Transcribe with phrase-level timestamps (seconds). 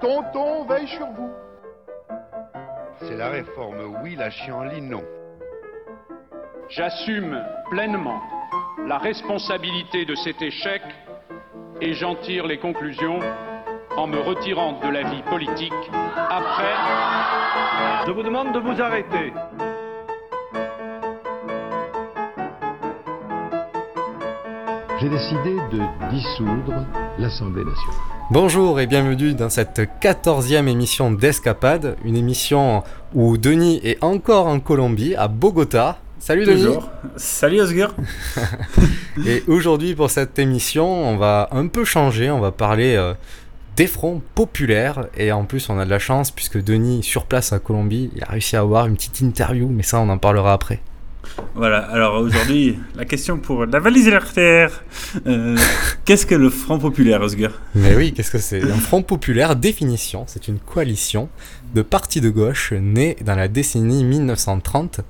[0.00, 1.30] tonton veille sur vous.
[3.00, 5.02] C'est la réforme oui, la chienlit non.
[6.68, 8.20] J'assume pleinement
[8.86, 10.82] la responsabilité de cet échec
[11.80, 13.20] et j'en tire les conclusions
[13.96, 15.72] en me retirant de la vie politique
[16.14, 16.74] après.
[18.06, 19.32] Je vous demande de vous arrêter.
[25.00, 26.84] J'ai décidé de dissoudre
[27.18, 28.17] l'Assemblée nationale.
[28.30, 32.82] Bonjour et bienvenue dans cette quatorzième émission d'Escapade, une émission
[33.14, 35.98] où Denis est encore en Colombie, à Bogota.
[36.18, 36.90] Salut Denis Toujours.
[37.16, 37.94] Salut Osgur
[39.26, 43.14] Et aujourd'hui pour cette émission, on va un peu changer, on va parler euh,
[43.76, 47.54] des fronts populaires et en plus on a de la chance puisque Denis sur place
[47.54, 50.52] à Colombie, il a réussi à avoir une petite interview mais ça on en parlera
[50.52, 50.82] après.
[51.54, 54.84] Voilà, alors aujourd'hui, la question pour la valise l'artère.
[55.26, 55.56] Euh,
[56.04, 58.62] qu'est-ce que le Front Populaire, Osgur Mais oui, qu'est-ce que c'est?
[58.62, 61.28] Un Front Populaire, définition, c'est une coalition
[61.74, 65.00] de partis de gauche nés dans la décennie 1930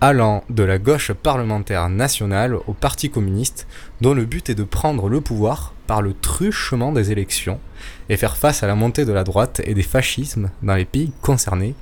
[0.00, 3.66] allant de la gauche parlementaire nationale au Parti communiste,
[4.00, 7.58] dont le but est de prendre le pouvoir par le truchement des élections
[8.08, 11.12] et faire face à la montée de la droite et des fascismes dans les pays
[11.22, 11.74] concernés,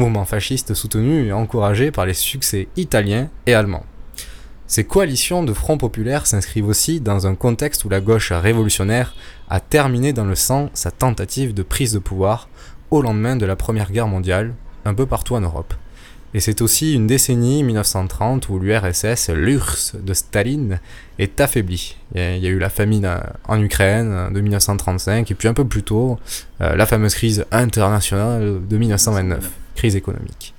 [0.00, 3.84] mouvement fasciste soutenu et encouragé par les succès italiens et allemands.
[4.66, 9.14] Ces coalitions de Front populaire s'inscrivent aussi dans un contexte où la gauche révolutionnaire
[9.48, 12.48] a terminé dans le sang sa tentative de prise de pouvoir
[12.90, 15.74] au lendemain de la Première Guerre mondiale, un peu partout en Europe.
[16.32, 20.80] Et c'est aussi une décennie 1930 où l'URSS, l'URSS de Staline,
[21.18, 21.96] est affaiblie.
[22.14, 23.10] Il y, a, eu la famine
[23.48, 26.18] en Ukraine de 1935 et puis un peu plus tôt,
[26.60, 30.54] euh, la fameuse crise internationale de 1929, crise économique.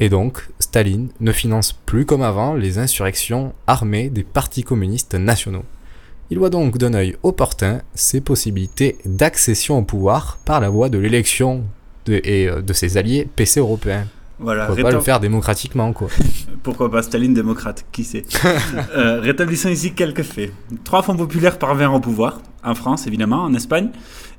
[0.00, 5.64] Et donc, Staline ne finance plus comme avant les insurrections armées des partis communistes nationaux.
[6.30, 10.96] Il voit donc d'un œil opportun ses possibilités d'accession au pouvoir par la voie de
[10.96, 11.64] l'élection
[12.06, 14.06] de, et euh, de ses alliés PC européens.
[14.38, 16.08] Voilà, Pourquoi pas le faire démocratiquement, quoi.
[16.62, 18.24] Pourquoi pas Staline démocrate, qui sait
[18.96, 20.50] euh, Rétablissons ici quelques faits.
[20.82, 23.90] Trois fonds populaires parvinrent au pouvoir, en France évidemment, en Espagne,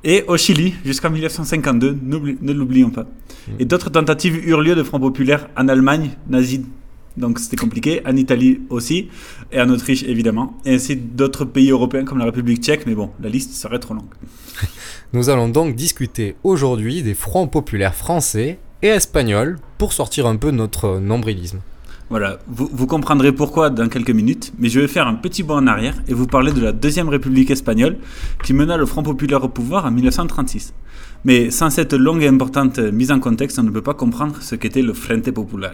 [0.04, 3.06] et au Chili jusqu'en 1952, ne l'oublions pas.
[3.60, 6.66] Et d'autres tentatives eurent lieu de fonds populaires en Allemagne, nazie,
[7.18, 9.10] donc c'était compliqué, en Italie aussi,
[9.52, 13.12] et en Autriche évidemment, et ainsi d'autres pays européens comme la République tchèque, mais bon,
[13.22, 14.14] la liste serait trop longue.
[15.14, 20.52] Nous allons donc discuter aujourd'hui des fronts populaires français et espagnol pour sortir un peu
[20.52, 21.60] notre nombrilisme.
[22.12, 25.68] Voilà, vous, comprendrez pourquoi dans quelques minutes, mais je vais faire un petit bond en
[25.68, 28.00] arrière et vous parler de la Deuxième République espagnole
[28.44, 30.74] qui mena le Front populaire au pouvoir en 1936.
[31.24, 34.56] Mais sans cette longue et importante mise en contexte, on ne peut pas comprendre ce
[34.56, 35.72] qu'était le Frente Popular.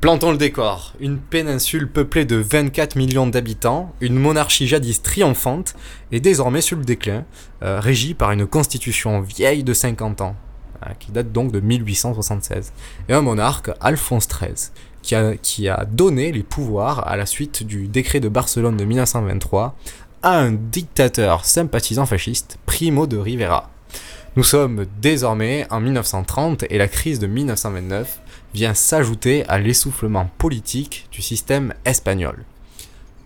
[0.00, 0.94] Plantons le décor.
[0.98, 5.74] Une péninsule peuplée de 24 millions d'habitants, une monarchie jadis triomphante
[6.10, 7.26] et désormais sur le déclin,
[7.62, 10.36] euh, régie par une constitution vieille de 50 ans,
[10.98, 12.72] qui date donc de 1876,
[13.08, 14.70] et un monarque, Alphonse XIII,
[15.02, 19.76] qui a, donné les pouvoirs à la suite du décret de Barcelone de 1923
[20.22, 23.70] à un dictateur sympathisant fasciste, Primo de Rivera.
[24.36, 28.20] Nous sommes désormais en 1930 et la crise de 1929
[28.54, 32.44] vient s'ajouter à l'essoufflement politique du système espagnol.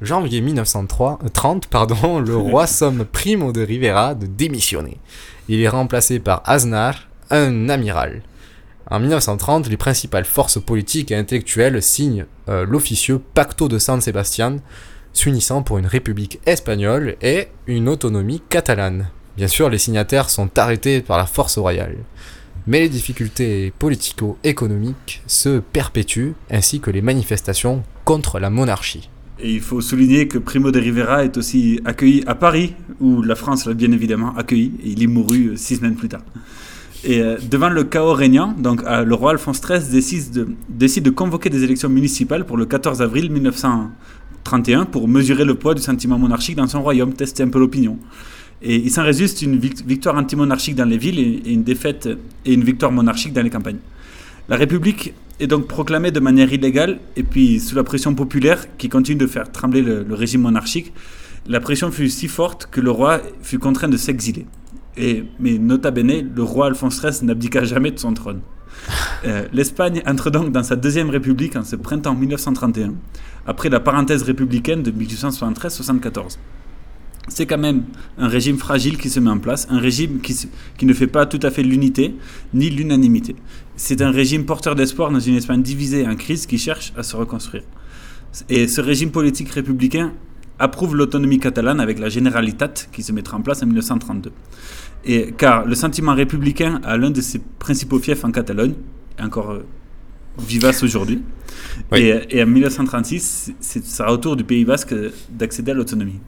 [0.01, 4.99] Janvier 1930, pardon, le roi somme Primo de Rivera de démissionner.
[5.49, 8.23] Il est remplacé par Aznar, un amiral.
[8.93, 14.61] En 1930, les principales forces politiques et intellectuelles signent euh, l'officieux Pacto de San Sebastián,
[15.15, 19.09] s'unissant pour une république espagnole et une autonomie catalane.
[19.39, 21.97] Bien sûr, les signataires sont arrêtés par la force royale.
[22.67, 29.09] Mais les difficultés politico-économiques se perpétuent, ainsi que les manifestations contre la monarchie.
[29.41, 33.37] Et il faut souligner que Primo de Rivera est aussi accueilli à Paris, où la
[33.37, 36.25] France l'a bien évidemment accueilli, et il est mouru six semaines plus tard.
[37.05, 39.81] Et euh, devant le chaos régnant, donc, euh, le roi Alphonse XIII
[40.69, 45.75] décide de, convoquer des élections municipales pour le 14 avril 1931 pour mesurer le poids
[45.75, 47.99] du sentiment monarchique dans son royaume, tester un peu l'opinion.
[48.63, 52.09] Et il s'en résulte une victoire anti-monarchique dans les villes et, une défaite
[52.45, 53.81] et une victoire monarchique dans les campagnes.
[54.49, 58.89] La République est donc proclamée de manière illégale et puis sous la pression populaire qui
[58.89, 60.93] continue de faire trembler le, le régime monarchique,
[61.49, 64.47] la pression fut si forte que le roi fut contraint de s'exiler.
[64.97, 68.41] Et, mais nota bene, le roi Alphonse XIII n'abdiqua jamais de son trône.
[69.25, 72.95] Euh, L'Espagne entre donc dans sa deuxième république en ce printemps 1931,
[73.47, 76.39] après la parenthèse républicaine de 1873-74.
[77.29, 77.85] C'est quand même
[78.19, 81.07] un régime fragile qui se met en place, un régime qui, se- qui ne fait
[81.07, 82.17] pas tout à fait l'unité
[82.53, 83.37] ni l'unanimité.
[83.77, 87.05] C'est un régime porteur d'espoir dans une Espagne divisée et en crise qui cherche à
[87.05, 87.63] se reconstruire.
[88.49, 90.13] Et ce régime politique républicain
[90.59, 94.33] approuve l'autonomie catalane avec la Generalitat qui se mettra en place en 1932.
[95.05, 98.75] Et, car le sentiment républicain a l'un de ses principaux fiefs en Catalogne,
[99.21, 99.65] encore euh,
[100.39, 101.23] vivace aujourd'hui.
[101.91, 102.01] Oui.
[102.01, 104.95] Et, et en 1936, c'est sera au tour du Pays basque
[105.31, 106.21] d'accéder à l'autonomie.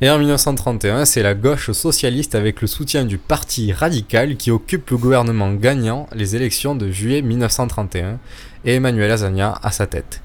[0.00, 4.90] Et en 1931, c'est la gauche socialiste avec le soutien du Parti radical qui occupe
[4.90, 8.18] le gouvernement gagnant les élections de juillet 1931
[8.64, 10.20] et Emmanuel Azania à sa tête.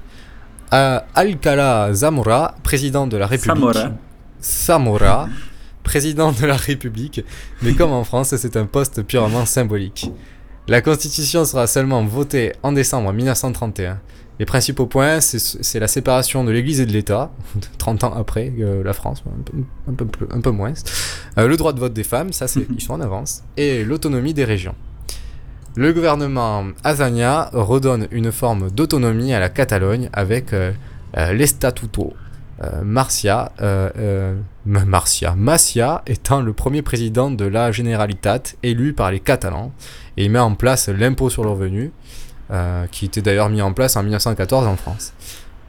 [0.72, 3.56] Euh, Alcala Zamora, président de la République.
[3.56, 3.92] Zamora.
[4.42, 5.28] Zamora,
[5.94, 7.24] président de la République,
[7.62, 10.08] mais comme en France, c'est un poste purement symbolique.
[10.68, 13.98] La Constitution sera seulement votée en décembre 1931.
[14.38, 17.32] Les principaux points, c'est la séparation de l'Église et de l'État,
[17.78, 19.52] 30 ans après euh, la France, un peu,
[19.90, 20.72] un peu, plus- un peu moins.
[21.38, 24.32] Euh, le droit de vote des femmes, ça c'est ils sont en avance, et l'autonomie
[24.32, 24.76] des régions.
[25.74, 30.70] Le gouvernement Azania redonne une forme d'autonomie à la Catalogne avec euh,
[31.16, 32.12] euh, l'Estatuto.
[32.62, 34.36] Euh, Marcia, euh, euh,
[34.66, 39.72] Marcia, Macia étant le premier président de la Generalitat élu par les Catalans,
[40.16, 41.92] et il met en place l'impôt sur le revenu,
[42.90, 45.12] qui était d'ailleurs mis en place en 1914 en France.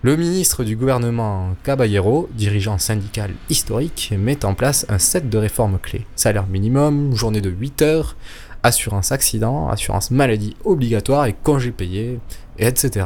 [0.02, 5.78] Le ministre du gouvernement Caballero, dirigeant syndical historique, met en place un set de réformes
[5.78, 6.08] clés.
[6.16, 8.16] Salaire minimum, journée de 8 heures,
[8.64, 12.20] assurance accident, assurance maladie obligatoire et congés payés,
[12.58, 13.06] et etc.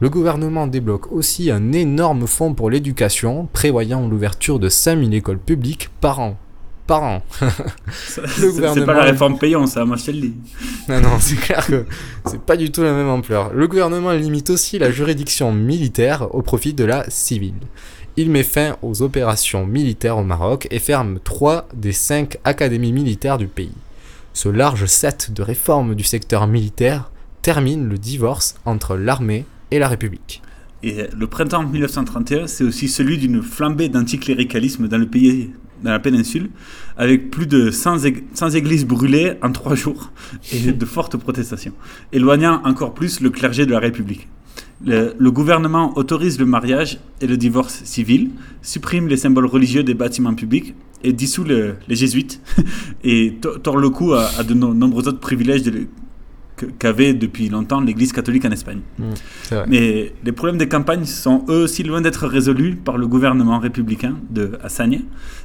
[0.00, 5.90] Le gouvernement débloque aussi un énorme fonds pour l'éducation, prévoyant l'ouverture de 5000 écoles publiques
[6.00, 6.36] par an.
[6.86, 7.22] Par an.
[7.40, 10.34] Le C'est pas la réforme payante, ça, moi je te le dis.
[10.88, 11.84] Non, non, c'est clair que
[12.26, 13.52] c'est pas du tout la même ampleur.
[13.52, 17.54] Le gouvernement limite aussi la juridiction militaire au profit de la civile.
[18.16, 23.38] Il met fin aux opérations militaires au Maroc et ferme trois des cinq académies militaires
[23.38, 23.74] du pays.
[24.32, 27.10] Ce large set de réformes du secteur militaire
[27.42, 30.42] termine le divorce entre l'armée et la République.
[30.82, 35.50] Et le printemps 1931, c'est aussi celui d'une flambée d'anticléricalisme dans le pays,
[35.82, 36.50] dans la péninsule,
[36.96, 40.12] avec plus de 100, ég- 100 églises brûlées en trois jours
[40.52, 41.72] et de fortes protestations,
[42.12, 44.28] éloignant encore plus le clergé de la République.
[44.84, 48.30] Le, le gouvernement autorise le mariage et le divorce civil,
[48.62, 52.40] supprime les symboles religieux des bâtiments publics et dissout le- les jésuites
[53.02, 55.88] et to- tord le cou à, à de no- nombreux autres privilèges de-
[56.78, 58.80] qu'avait depuis longtemps l'Église catholique en Espagne.
[59.50, 59.64] Vrai.
[59.68, 64.16] Mais les problèmes des campagnes sont eux aussi loin d'être résolus par le gouvernement républicain
[64.30, 65.02] de Hassagne,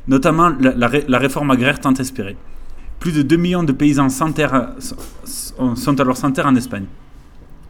[0.07, 2.37] notamment la, la ré- la réforme agraire tant espérée.
[2.99, 4.71] Plus de 2 millions de paysans sans terre
[5.25, 6.85] sont- alors sans terre en Espagne.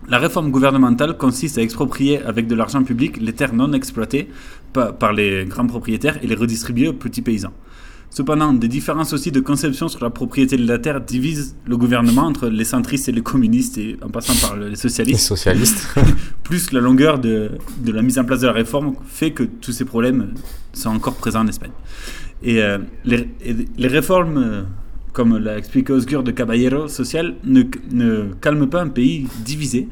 [0.10, 4.30] La réforme gouvernementale consiste à exproprier avec de l'argent public les terres non exploitées
[4.74, 7.54] pa- par les grands propriétaires et les redistribuer aux petits paysans.
[8.14, 12.26] Cependant, des différences aussi de conception sur la propriété de la terre divisent le gouvernement
[12.28, 15.88] entre les centristes et les communistes, et en passant par les Les socialistes socialistes.
[16.44, 17.50] plus la longueur de,
[17.80, 20.36] de la mise en place de la réforme fait que tous ces problèmes
[20.74, 21.72] sont encore présents en Espagne.
[22.44, 24.62] Et, euh, les, et les réformes, euh,
[25.12, 29.90] comme l'a expliqué Osgur de Caballero social, ne, ne calment pas un pays divisé.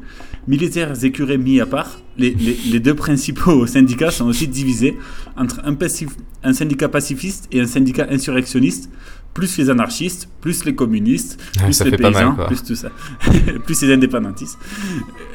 [0.48, 4.96] Militaires et curés mis à part, les, les- les deux principaux syndicats sont aussi divisés
[5.36, 8.90] entre un, pacif- un syndicat pacifiste et un syndicat insurrectionniste,
[9.34, 12.90] plus les anarchistes, plus les communistes, Ouais, plus ça les mal, paysans, plus tout ça,
[13.64, 14.58] plus les indépendantistes.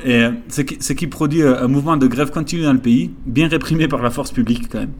[0.06, 2.80] Et, euh, ce, qui, ce qui produit euh, un mouvement de grève continu dans le
[2.80, 4.92] pays, bien réprimé par la force publique quand même.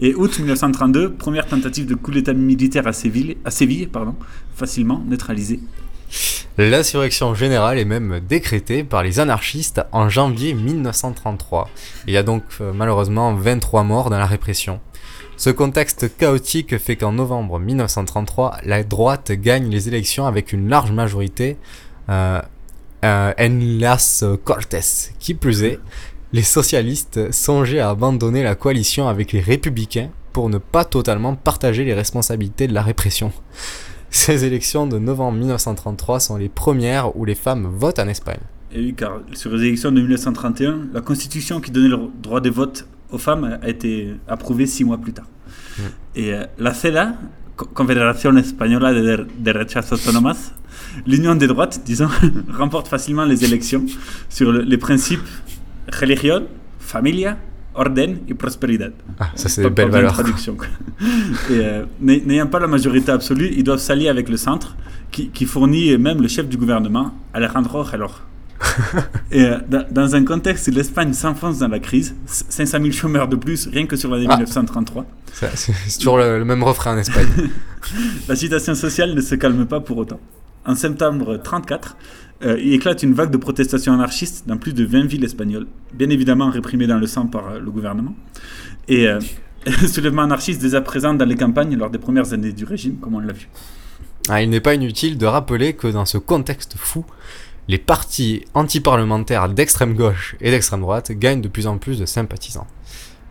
[0.00, 4.14] Et août 1932, première tentative de coup d'État militaire à Séville, à Séville pardon,
[4.54, 5.60] facilement neutralisée.
[6.58, 11.70] L'insurrection générale est même décrétée par les anarchistes en janvier 1933.
[12.06, 14.80] Il y a donc euh, malheureusement 23 morts dans la répression.
[15.36, 20.92] Ce contexte chaotique fait qu'en novembre 1933, la droite gagne les élections avec une large
[20.92, 21.56] majorité
[22.10, 22.42] euh,
[23.04, 25.12] euh, en las Cortes.
[25.18, 25.78] Qui plus est,
[26.34, 31.84] les socialistes songeaient à abandonner la coalition avec les républicains pour ne pas totalement partager
[31.84, 33.32] les responsabilités de la répression.
[34.24, 38.40] Ces élections de novembre 1933 sont les premières où les femmes votent en Espagne.
[38.72, 42.50] Et oui, car sur les élections de 1931, la constitution qui donnait le droit de
[42.50, 45.26] vote aux femmes a été approuvée six mois plus tard.
[46.14, 47.14] Et euh, la CELA,
[47.56, 50.52] Co- Confederación Española de, de Derechas Autónomas,
[51.06, 52.08] l'union des droites, disons,
[52.52, 53.84] remporte facilement les élections
[54.28, 55.20] sur le- les principes
[55.92, 56.46] religion,
[56.78, 57.36] familia
[57.74, 58.92] orden y prosperidad.
[59.18, 60.12] Ah, ça c'est des belles valeurs.
[60.12, 60.56] traduction.
[61.00, 61.04] Et,
[61.52, 64.76] euh, n'ay- N'ayant pas la majorité absolue, ils doivent s'allier avec le centre,
[65.10, 68.22] qui, qui fournit même le chef du gouvernement, Alejandro Jalor.
[69.32, 73.26] Et euh, dans, dans un contexte où l'Espagne s'enfonce dans la crise, 500 000 chômeurs
[73.28, 74.36] de plus rien que sur l'année Ah.
[74.36, 77.26] 1933, Ça, C'est toujours le, le même refrain en Espagne.
[78.28, 80.20] la situation sociale ne se calme pas pour autant.
[80.66, 81.96] En septembre 34,
[82.42, 86.08] euh, il éclate une vague de protestations anarchistes dans plus de 20 villes espagnoles, bien
[86.08, 88.14] évidemment réprimées dans le sang par euh, le gouvernement.
[88.88, 89.20] Et euh,
[89.86, 93.20] soulèvement anarchiste déjà présent dans les campagnes lors des premières années du régime, comme on
[93.20, 93.48] l'a vu.
[94.28, 97.04] Ah, il n'est pas inutile de rappeler que dans ce contexte fou,
[97.68, 102.66] les partis antiparlementaires d'extrême gauche et d'extrême droite gagnent de plus en plus de sympathisants.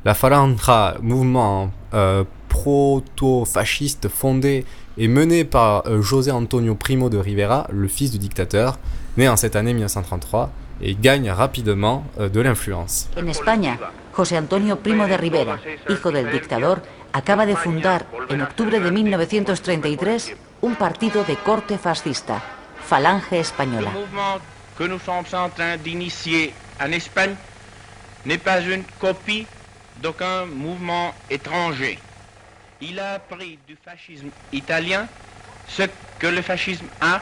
[0.06, 0.62] La Falange,
[1.02, 4.66] mouvement euh, proto-fasciste fondé
[4.98, 8.78] et mené par euh, José Antonio Primo de Rivera, le fils du dictateur,
[9.16, 10.52] né en cette année 1933,
[10.82, 13.10] et gagne rapidement euh, de l'influence.
[13.18, 13.78] En España,
[14.16, 16.82] José Antonio Primo de Rivera, hijo del dictador,
[17.14, 22.42] acaba de fundar en octubre de 1933 un partido de corte fascista,
[22.86, 23.92] Falange Le Española.
[23.92, 24.40] mouvement
[24.78, 27.36] que nous sommes en train d'initier en Espagne
[28.26, 29.46] n'est pas une copie
[30.02, 31.98] d'aucun mouvement étranger.
[32.82, 35.08] Il a appris du fascisme italien
[35.68, 35.84] ce
[36.18, 37.22] que le fascisme a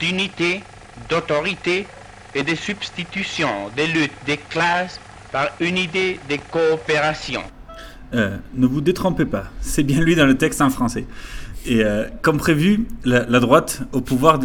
[0.00, 0.62] d'unité,
[1.10, 1.86] d'autorité
[2.34, 4.98] et de substitution des luttes des classes
[5.30, 7.42] par une idée de coopération.
[8.14, 11.06] Euh, ne vous détrompez pas, c'est bien lui dans le texte en français.
[11.66, 14.40] Et euh, comme prévu, la, droite au pouvoir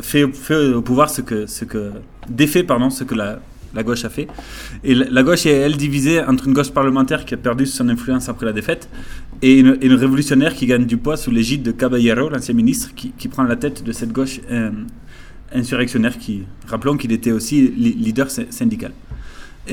[0.00, 1.92] fait, fait au pouvoir ce que, ce que
[2.28, 3.40] défait pardon ce que la,
[3.74, 4.28] la gauche a fait.
[4.84, 8.28] Et la, gauche est elle divisée entre une gauche parlementaire qui a perdu son influence
[8.28, 8.88] après la défaite
[9.40, 13.44] et une, révolutionnaire qui gagne du poids sous l'égide de Caballero, l'ancien ministre, qui, prend
[13.44, 14.70] la tête de cette gauche euh,
[15.54, 18.92] insurrectionnaire qui, rappelons qu'il était aussi leader sy- syndical.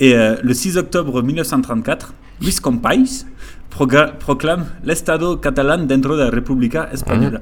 [0.00, 3.24] Et euh, le 6 octobre 1934, Luis Companys
[3.70, 7.40] proclame l'Estado catalán dentro de la República Española.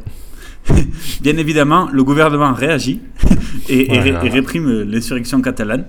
[1.20, 3.00] Bien évidemment, le gouvernement réagit
[3.68, 4.24] et, et ré- Voilà.
[4.26, 5.86] et réprime l'insurrection catalane.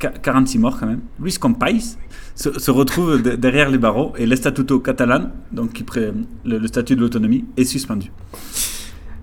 [0.00, 1.00] Qua- 46 morts quand même.
[1.20, 1.96] Luis Companys
[2.34, 6.12] se, se retrouve de- derrière les barreaux et l'Estatuto catalan, donc qui pré-
[6.44, 8.10] le, le statut de l'autonomie, est suspendu.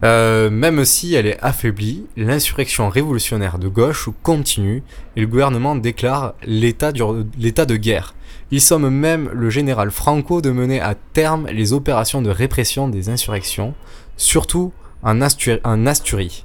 [0.04, 4.84] Euh, même si elle est affaiblie, l'insurrection révolutionnaire de gauche continue
[5.16, 8.14] et le gouvernement déclare l'état de guerre.
[8.52, 13.10] Il somme même le général Franco de mener à terme les opérations de répression des
[13.10, 13.74] insurrections,
[14.18, 14.72] surtout
[15.12, 16.44] en Asturie.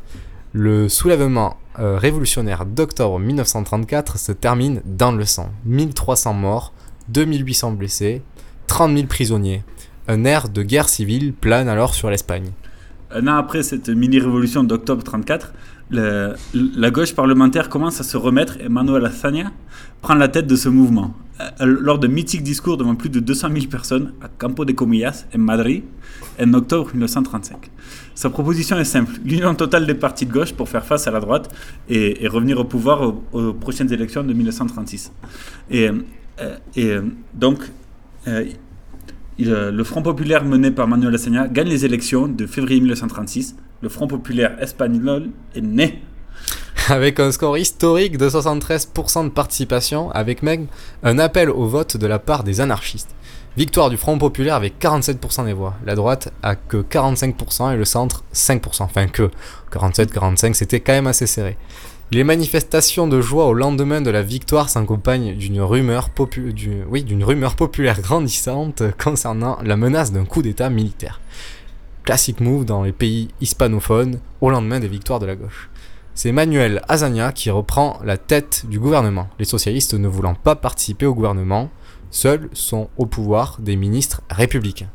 [0.52, 5.50] Le soulèvement euh, révolutionnaire d'octobre 1934 se termine dans le sang.
[5.64, 6.72] 1300 morts,
[7.08, 8.22] 2800 blessés,
[8.68, 9.64] 30 000 prisonniers.
[10.06, 12.50] Un air de guerre civile plane alors sur l'Espagne.
[13.10, 15.52] Un an après cette mini-révolution d'octobre 34,
[15.90, 19.50] le- la gauche parlementaire commence à se remettre et Manuel Azaña
[20.02, 21.14] prend la tête de ce mouvement.
[21.40, 25.24] Euh, Lors de mythiques discours devant plus de 200 000 personnes à Campo de Comillas,
[25.34, 25.82] en Madrid,
[26.40, 27.70] en octobre 1935.
[28.14, 31.20] Sa proposition est simple, l'union totale des partis de gauche pour faire face à la
[31.20, 31.50] droite
[31.88, 35.12] et, revenir au pouvoir aux, prochaines élections de 1936.
[35.70, 37.02] Et, euh, euh,
[37.34, 37.58] donc,
[38.28, 38.44] euh,
[39.38, 43.56] le Front populaire mené par Manuel Azaña gagne les élections de février 1936.
[43.80, 46.02] Le Front populaire espagnol est né.
[46.88, 50.66] Avec un score historique de 73% de participation, avec même
[51.02, 53.14] un appel au vote de la part des anarchistes.
[53.56, 55.74] Victoire du Front populaire avec 47% des voix.
[55.84, 58.82] La droite a que 45% et le centre 5%.
[58.82, 59.30] Enfin que
[59.72, 61.58] 47-45, c'était quand même assez serré.
[62.10, 68.00] Les manifestations de joie au lendemain de la victoire s'accompagnent d'une rumeur, popu- rumeur populaire
[68.00, 71.20] grandissante concernant la menace d'un coup d'État militaire.
[72.04, 75.70] Classic move dans les pays hispanophones au lendemain des victoires de la gauche.
[76.14, 79.28] C'est Manuel Azaña qui reprend la tête du gouvernement.
[79.38, 81.70] Les socialistes ne voulant pas participer au gouvernement,
[82.12, 84.90] seuls sont au pouvoir des ministres républicains.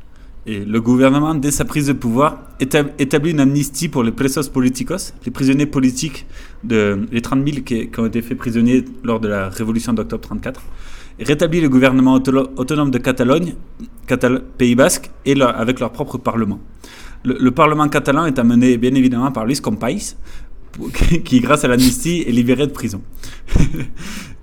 [0.46, 4.50] Et le gouvernement, dès sa prise de pouvoir, étab- établit une amnistie pour les presos
[4.50, 6.26] politicos, les prisonniers politiques,
[6.64, 10.62] de, les 30 000 qui, ont été faits prisonniers lors de la révolution d'octobre 34,
[11.20, 13.56] et rétablit le gouvernement autonome de Catalogne,
[14.08, 16.60] Catal- Pays Basque, et avec leur propre parlement.
[17.26, 20.16] Le, le parlement catalan est amené bien évidemment par Luis Companys,
[21.26, 23.02] qui, grâce à l'amnistie, est libéré de prison.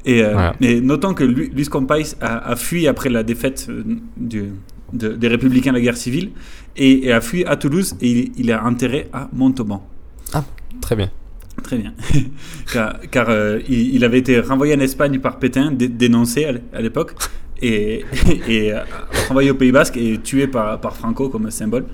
[0.05, 0.55] et, euh, Voilà.
[0.61, 3.83] et notons que Lu- Luis Companys a, a fui après la défaite euh,
[4.17, 4.53] du,
[4.93, 6.31] de- des Républicains de la guerre civile
[6.77, 9.87] et, et a fui à Toulouse et il, il est enterré à Montauban.
[10.33, 10.45] Ah,
[10.81, 11.11] très bien.
[11.63, 11.93] Très bien.
[12.73, 16.53] car car, euh, il, il avait été renvoyé en Espagne par Pétain, dé- dénoncé à
[16.79, 17.15] à l'époque,
[17.63, 18.05] et,
[18.49, 18.81] et euh,
[19.29, 21.85] renvoyé au Pays Basque et tué par, par Franco comme symbole.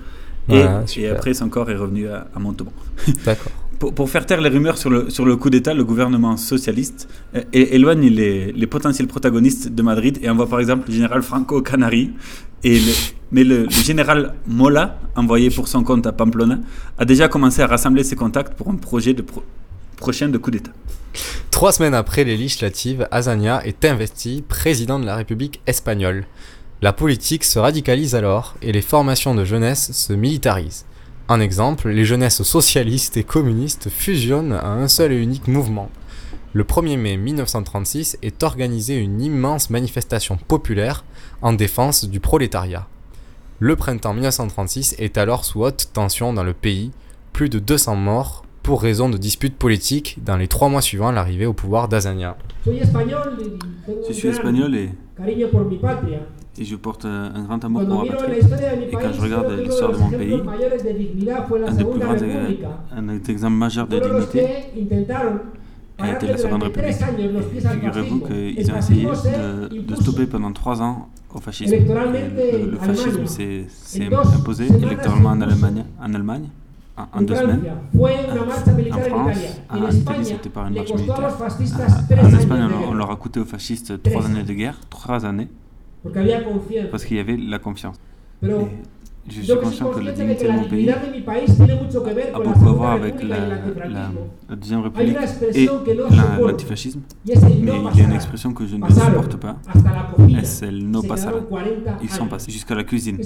[0.49, 2.73] Et, Voilà, et après, son corps est revenu à, à Montauban.
[3.25, 3.51] D'accord.
[3.89, 7.43] Pour, faire taire les rumeurs sur le, sur le coup d'État, le gouvernement socialiste euh,
[7.53, 11.61] éloigne les, les potentiels protagonistes de Madrid et envoie par exemple le général Franco aux
[11.61, 12.11] Canaries.
[12.63, 12.79] Et
[13.31, 16.59] mais le, le général Mola, envoyé pour son compte à Pamplona,
[16.97, 19.43] a déjà commencé à rassembler ses contacts pour un projet de pro-
[19.97, 20.71] prochain de coup d'État.
[21.49, 26.25] Trois semaines après les législatives, Azania est investi président de la République espagnole.
[26.81, 30.85] La politique se radicalise alors et les formations de jeunesse se militarisent.
[31.33, 35.89] Un exemple, les jeunesses socialistes et communistes fusionnent à un seul et unique mouvement.
[36.51, 41.05] Le 1er mai 1936 est organisée une immense manifestation populaire
[41.41, 42.85] en défense du prolétariat.
[43.59, 46.91] Le printemps 1936 est alors sous haute tension dans le pays,
[47.31, 51.45] plus de 200 morts pour raison de disputes politiques dans les trois mois suivant l'arrivée
[51.45, 52.35] au pouvoir d'Azania.
[52.65, 52.71] Je
[54.11, 54.89] suis espagnol et,
[56.57, 58.39] et je porte un, un grand amour pour ma patrie.
[58.39, 60.41] Et quand je regarde l'histoire de mon pays,
[61.67, 62.15] un des plus grands
[62.95, 64.47] un exemples majeurs de dignité
[65.99, 66.95] a été la Seconde République.
[66.95, 71.75] Figurez-vous qu'ils ont essayé de, stopper pendant trois ans au fascisme.
[71.75, 73.65] Le, fascisme s'est
[74.35, 75.41] imposé électoralement en.
[75.41, 76.49] Allemagne, en, Allemagne
[76.97, 77.61] en, en En deux semaines.
[78.91, 79.37] En France,
[79.69, 81.37] en Italie, c'était par une marche militaire.
[81.39, 85.47] En- Espagne, on, leur a coûté aux fascistes trois années de guerre, trois années.
[86.91, 87.97] Parce qu'il y avait la confiance.
[89.27, 92.91] Je suis que soy conscient que la dignité de mon pays a beaucoup à voir
[92.93, 95.15] avec la, Deuxième République
[95.53, 97.01] et la- l'antifascisme.
[97.25, 98.15] Mais il y a une pasará.
[98.15, 99.57] expression que je ne supporte pas.
[100.27, 101.33] Et c'est le no Se pasará.
[101.33, 101.47] quedaron
[101.83, 103.17] 40 Ils sont passés jusqu'à la cuisine.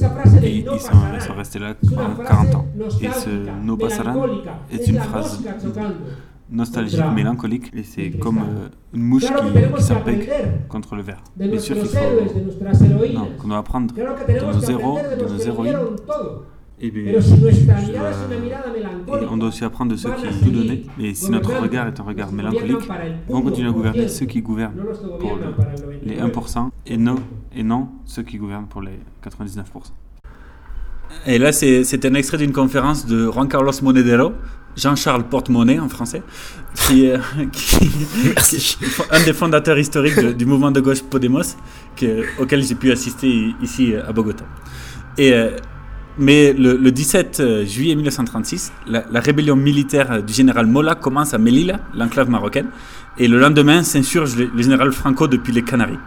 [0.43, 2.65] Et ils sont, pasará ils sont restés là es una pendant frase 40 ans.
[3.01, 3.29] Et ce
[3.65, 4.59] no pasará melancólica.
[4.71, 5.39] est Es une phrase.
[6.49, 7.71] Nostalgique, mélancolique.
[7.75, 10.27] Et c'est comme euh, une mouche qui, qui
[10.69, 11.23] contre le verre.
[11.37, 13.13] Bien sûr qu'il faut.
[13.13, 15.75] Non, qu'on doit apprendre de nos héros, de nos héroïnes.
[16.77, 18.67] Et, bien, dois- una mirada
[19.21, 20.83] et on doit aussi apprendre de ceux qui a tout donnaient.
[20.97, 22.89] Mais si notre regard est un regard mélancolique,
[23.29, 24.73] vont continuer à gouverner 1%, ceux qui gouvernent
[25.19, 25.99] pour le- para el 99%.
[26.03, 27.15] les 1% et non,
[27.55, 29.93] et non ceux qui gouvernent pour les 99%.
[31.27, 34.33] Et là, c'est un extrait d'une conférence de Juan Carlos Monedero,
[34.77, 36.21] Jean-Charles Porte-Monnaie en français,
[36.75, 37.19] qui, est-
[37.51, 38.77] qui, qui
[39.11, 41.55] un des fondateurs historiques de- du mouvement de gauche Podemos,
[41.95, 44.43] que- auquel j'ai pu assister ici à Bogota.
[45.17, 45.51] Et, euh,
[46.17, 51.37] mais le, le 17 juillet 1936, la, la rébellion militaire du général Mola commence à
[51.37, 52.67] Melilla, l'enclave marocaine,
[53.17, 55.97] et le lendemain s'insurge le, le général Franco depuis les Canaries.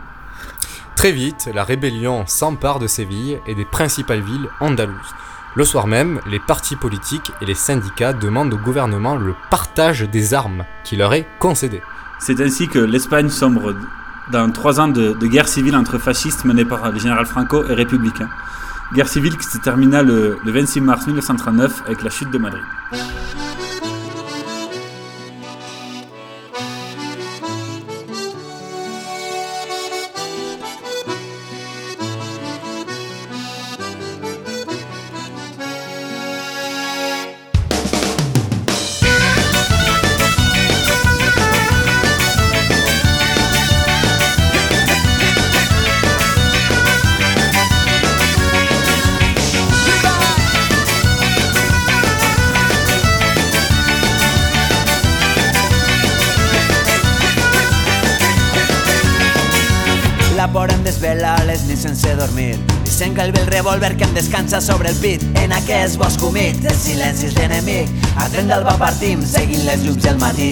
[0.98, 5.14] Très vite, la rébellion s'empare de Séville et des principales villes andalouses.
[5.54, 10.34] Le soir même, les partis politiques et les syndicats demandent au gouvernement le partage des
[10.34, 11.82] armes qui leur est concédé.
[12.18, 13.76] C'est ainsi que l'Espagne sombre
[14.32, 18.28] dans trois ans de, guerre civile entre fascistes menée par le général Franco et républicains.
[18.92, 22.64] Guerre civile qui se termina le 26 mars 1939 avec la chute de Madrid.
[63.18, 66.58] Que el ve el revòlver que em descansa sobre el pit en aquest bosc humit.
[66.62, 70.50] El silenci és l'enemic a tren d'alba partim seguint les llums del matí.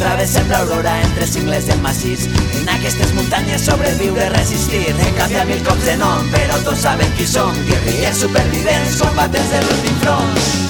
[0.00, 2.26] Travessem l'aurora entre cingles del massís.
[2.58, 4.88] En aquestes muntanyes sobreviure resistir.
[4.88, 7.54] He canviat mil cops de nom però tots saben qui som.
[7.70, 10.67] Guerrillers supervivents combatents de l'últim front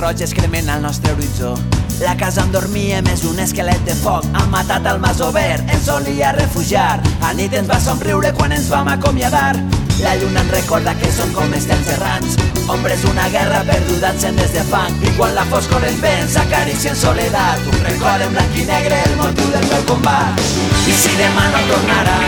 [0.00, 1.54] roges cremen al nostre horitzó.
[2.00, 4.24] La casa on dormíem és un esquelet de foc.
[4.32, 7.02] Han matat el masover, ens solia refugiar.
[7.20, 9.52] A nit ens va somriure quan ens vam acomiadar.
[10.00, 12.38] La lluna ens recorda que són com els temps errants.
[12.72, 14.96] Ombres d'una guerra perduda encendes de fang.
[15.04, 17.68] I quan la foscor ens ven, s'acaricia en soledat.
[17.68, 20.44] Un record en blanc i negre, el motiu del meu combat.
[20.88, 22.18] I si demà no tornarà,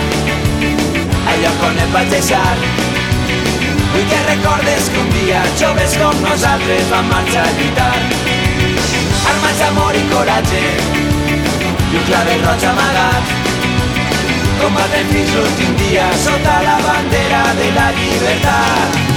[1.25, 2.82] al lloc on em vaig deixar,
[3.93, 7.91] Vull que recordes que un dia joves com nosaltres vam marxar a lluitar.
[9.33, 13.37] Armats d'amor i coratge i un clave roig amagat.
[14.63, 19.12] Combatem fins l'últim dia sota la bandera de la llibertat.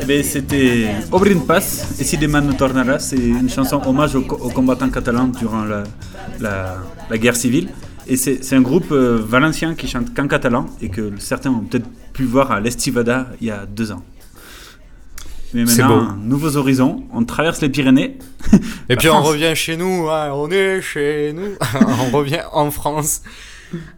[0.00, 4.22] Eh bien, c'était Obrin Pass, et si demain ne tornera, c'est une chanson hommage aux,
[4.22, 5.84] co- aux combattants catalans durant la,
[6.40, 6.76] la,
[7.10, 7.68] la guerre civile.
[8.08, 11.60] Et c'est c'est un groupe euh, valencien qui chante qu'en catalan et que certains ont
[11.60, 14.02] peut-être pu voir à l'Estivada il y a deux ans.
[15.54, 16.12] Mais C'est maintenant, beau.
[16.24, 18.18] nouveaux horizons, on traverse les Pyrénées.
[18.88, 21.52] Et puis on revient chez nous, hein, on est chez nous,
[22.12, 23.22] on revient en France.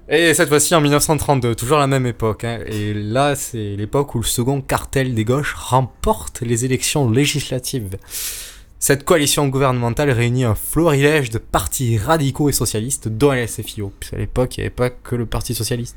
[0.09, 2.45] Et cette fois-ci en 1932, toujours la même époque.
[2.45, 2.61] hein.
[2.67, 7.97] Et là, c'est l'époque où le second cartel des gauches remporte les élections législatives.
[8.79, 13.93] Cette coalition gouvernementale réunit un florilège de partis radicaux et socialistes, dont la SFIO.
[13.99, 15.97] Puisqu'à l'époque, il n'y avait pas que le Parti socialiste.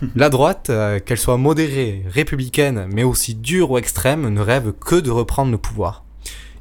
[0.16, 4.96] La droite, euh, qu'elle soit modérée, républicaine, mais aussi dure ou extrême, ne rêve que
[4.96, 6.04] de reprendre le pouvoir.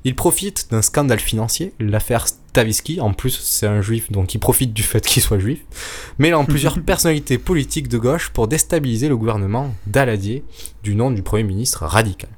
[0.06, 4.74] Il profite d'un scandale financier, l'affaire Stavisky, en plus c'est un juif donc il profite
[4.74, 5.60] du fait qu'il soit juif,
[6.18, 10.44] mêlant plusieurs personnalités politiques de gauche pour déstabiliser le gouvernement d'Aladier
[10.84, 12.30] du nom du Premier ministre radical.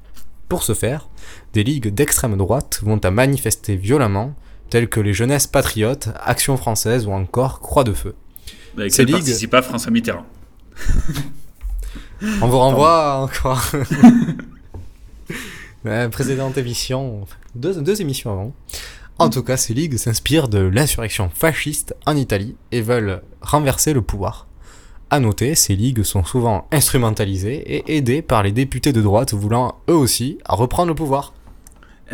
[0.48, 1.08] Pour ce faire,
[1.54, 4.34] des ligues d'extrême droite vont à manifester violemment,
[4.68, 8.14] telles que les Jeunesses Patriotes, Action Française ou encore Croix de Feu.
[8.76, 10.26] Avec Ces ligues- participa François Mitterrand.
[12.40, 13.62] On vous renvoie encore.
[15.84, 18.52] La précédente émission, deux, deux émissions avant.
[19.18, 24.00] En tout cas, ces ligues s'inspirent de l'insurrection fasciste en Italie et veulent renverser le
[24.00, 24.46] pouvoir.
[25.10, 29.74] À noter, ces ligues sont souvent instrumentalisées et aidées par les députés de droite voulant
[29.90, 31.34] eux aussi reprendre le pouvoir.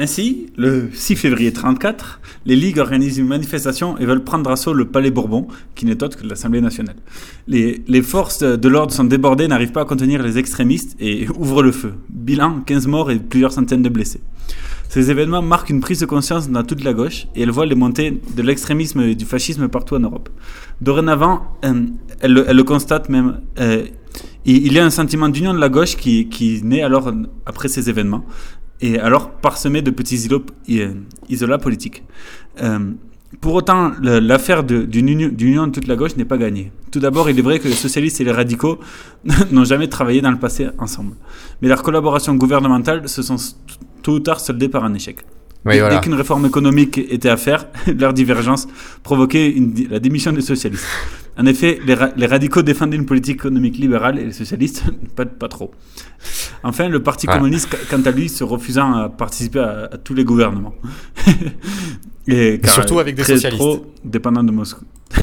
[0.00, 4.84] Ainsi, le 6 février 34, les ligues organisent une manifestation et veulent prendre assaut le
[4.84, 6.94] Palais Bourbon, qui n'est autre que l'Assemblée nationale.
[7.48, 11.72] Les, forces de l'ordre sont débordées, n'arrivent pas à contenir les extrémistes et ouvrent le
[11.72, 11.94] feu.
[12.10, 14.20] Bilan 15 morts et plusieurs centaines de blessés.
[14.88, 17.74] Ces événements marquent une prise de conscience dans toute la gauche et elle voit les
[17.74, 20.28] montées de l'extrémisme et du fascisme partout en Europe.
[20.80, 21.82] Dorénavant, euh,
[22.20, 23.40] elle, le- elle le constate même.
[23.58, 23.82] euh,
[24.44, 27.12] il y a un sentiment d'union de la gauche qui, naît alors euh,
[27.44, 28.24] après ces événements
[28.80, 30.94] et alors parsemé de petits îlots, euh,
[31.28, 32.04] isolats politiques.
[32.62, 32.78] Euh,
[33.42, 36.72] pour autant, l'affaire d'une union, de toute la gauche n'est pas gagnée.
[36.90, 38.78] Tout d'abord, il est vrai que les socialistes et les radicaux
[39.52, 41.14] n'ont jamais travaillé dans le passé ensemble.
[41.60, 43.36] Mais leur collaboration gouvernementale se sont
[44.02, 45.18] tôt ou tard soldées par un échec.
[45.66, 45.96] Oui, Dès- voilà.
[45.96, 47.66] Dès qu'une réforme économique était à faire,
[47.98, 48.66] leur divergence
[49.02, 50.86] provoquait une la démission des socialistes.
[51.36, 54.84] En effet, les, ra- les radicaux défendaient une politique économique libérale et les socialistes,
[55.16, 55.72] pas, pas trop.
[56.62, 57.36] Enfin, le Parti Ouais.
[57.38, 60.74] communiste, qu- quant à lui, se refusant à participer à, à tous les gouvernements.
[62.26, 63.60] et car, surtout avec des très- socialistes.
[63.62, 64.84] Trop dépendant de Moscou.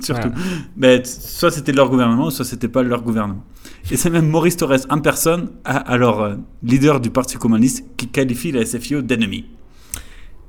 [0.00, 0.28] surtout.
[0.28, 0.32] Voilà.
[0.76, 3.44] Mais soit c'était leur gouvernement, soit c'était pas leur gouvernement.
[3.90, 8.52] Et c'est même Maurice Torres en personne, alors euh, leader du Parti communiste, qui qualifie
[8.52, 9.46] la SFIO d'ennemi.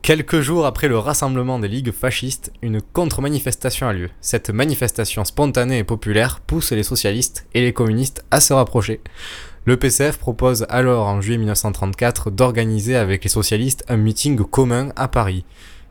[0.02, 4.10] Quelques jours après le rassemblement des ligues fascistes, une contre-manifestation a lieu.
[4.20, 9.00] Cette manifestation spontanée et populaire pousse les socialistes et les communistes à se rapprocher.
[9.64, 15.08] Le PCF propose alors en juillet 1934 d'organiser avec les socialistes un meeting commun à
[15.08, 15.46] Paris.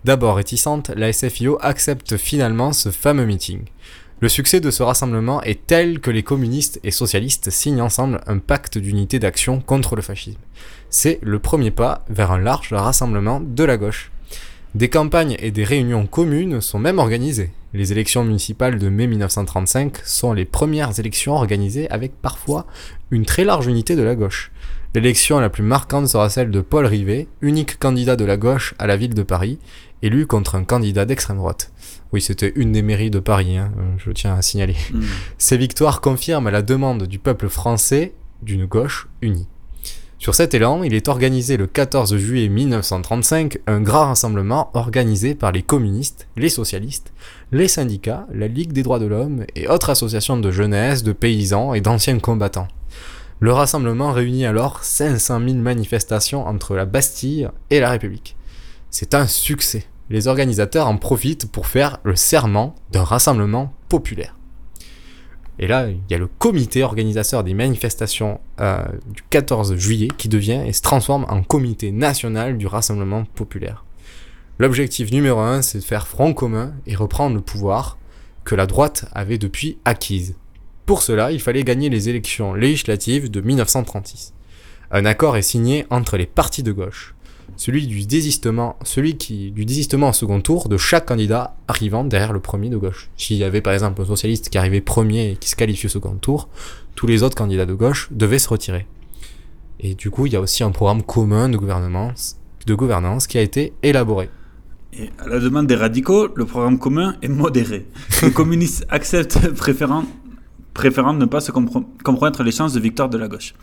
[0.05, 3.63] D'abord réticente, la SFIO accepte finalement ce fameux meeting.
[4.19, 8.39] Le succès de ce rassemblement est tel que les communistes et socialistes signent ensemble un
[8.39, 10.41] pacte d'unité d'action contre le fascisme.
[10.89, 14.10] C'est le premier pas vers un large rassemblement de la gauche.
[14.75, 17.51] Des campagnes et des réunions communes sont même organisées.
[17.75, 22.67] Les élections municipales de mai 1935 sont les premières élections organisées avec parfois
[23.11, 24.53] une très large unité de la gauche.
[24.95, 28.87] L'élection la plus marquante sera celle de Paul Rivet, unique candidat de la gauche à
[28.87, 29.59] la ville de Paris,
[30.03, 31.73] élu contre un candidat d'extrême droite.
[32.13, 34.77] Oui, c'était une des mairies de Paris, hein, je tiens à signaler.
[34.93, 35.03] Mm.
[35.39, 39.47] Ces victoires confirment la demande du peuple français d'une gauche unie.
[40.21, 45.51] Sur cet élan, il est organisé le 14 juillet 1935 un grand rassemblement organisé par
[45.51, 47.15] les communistes, les socialistes,
[47.53, 51.73] les syndicats, la Ligue des droits de l'homme et autres associations de jeunesse, de paysans
[51.73, 52.69] et d'anciens combattants.
[53.39, 58.37] Le rassemblement réunit alors 500 000 manifestations entre la Bastille et la République.
[58.91, 59.87] C'est un succès.
[60.11, 64.37] Les organisateurs en profitent pour faire le serment d'un rassemblement populaire.
[65.63, 70.31] Et là, il y a le comité organisateur des manifestations euh, du 14 juillet qui
[70.31, 73.85] devient et se transforme en comité national du Rassemblement populaire.
[74.59, 77.99] L'objectif numéro un, c'est de faire front commun et reprendre le pouvoir
[78.45, 80.35] que la droite avait depuis acquise.
[80.87, 84.33] Pour cela, il fallait gagner les élections législatives de 1936.
[84.91, 87.15] Un accord est signé entre les partis de gauche,
[87.61, 92.33] celui du désistement, celui qui, du désistement au second tour de chaque candidat arrivant derrière
[92.33, 93.11] le premier de gauche.
[93.19, 95.91] S'il y avait par exemple un socialiste qui arrivait premier et qui se qualifiait au
[95.91, 96.49] second tour,
[96.95, 98.87] tous les autres candidats de gauche devaient se retirer.
[99.79, 103.37] Et du coup, il y a aussi un programme commun de gouvernance, de gouvernance qui
[103.37, 104.31] a été élaboré.
[104.95, 107.87] Et à la demande des radicaux, le programme commun est modéré.
[108.23, 110.05] Les communistes acceptent, préférant
[110.73, 113.55] préférant ne pas se compro- compromettre les chances de victoire de la gauche.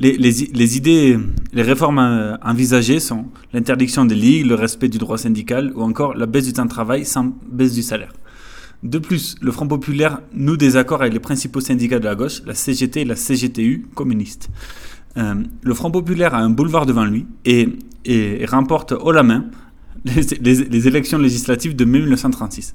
[0.00, 1.18] Les, les i- les idées,
[1.52, 6.14] les réformes euh, envisagées sont l'interdiction des ligues, le respect du droit syndical ou encore
[6.14, 8.12] la baisse du temps de travail sans baisse du salaire.
[8.84, 12.42] De plus, le Front populaire noue des accords avec les principaux syndicats de la gauche,
[12.46, 14.50] la CGT et la CGTU communistes.
[15.16, 17.68] Euh, le Front populaire a un boulevard devant lui et,
[18.04, 19.46] et- et remporte haut la main
[20.04, 22.72] les, les- les élections législatives de mai 1936.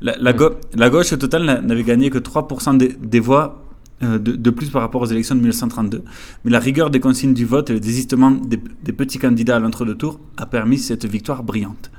[0.00, 3.63] La, la, gau- la gauche au total n'a- n'avait gagné que 3% des, des voix
[4.02, 6.02] de, de plus par rapport aux élections de 1932,
[6.44, 9.58] mais la rigueur des consignes du vote et le désistement des, des petits candidats à
[9.60, 11.90] l'entre-deux tours a permis cette victoire brillante.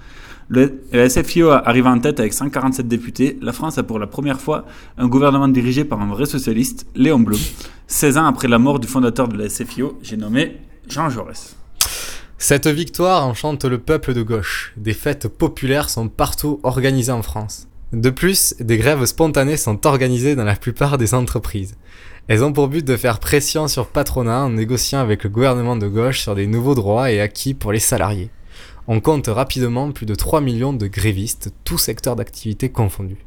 [0.47, 3.39] Le, le SFIO arrive en tête avec 147 députés.
[3.41, 4.65] La France a pour la première fois
[4.97, 7.39] un gouvernement dirigé par un vrai socialiste, Léon Blum.
[7.87, 11.55] 16 ans après la mort du fondateur de la SFIO, j'ai nommé Jean Jaurès.
[12.37, 14.73] Cette victoire enchante le peuple de gauche.
[14.77, 17.67] Des fêtes populaires sont partout organisées en France.
[17.95, 21.77] De plus, des grèves spontanées sont organisées dans la plupart des entreprises.
[22.27, 25.87] Elles ont pour but de faire pression sur patronat en négociant avec le gouvernement de
[25.87, 28.31] gauche sur des nouveaux droits et acquis pour les salariés.
[28.89, 33.25] On compte rapidement plus de 3 millions de grévistes, tous secteurs d'activité confondus.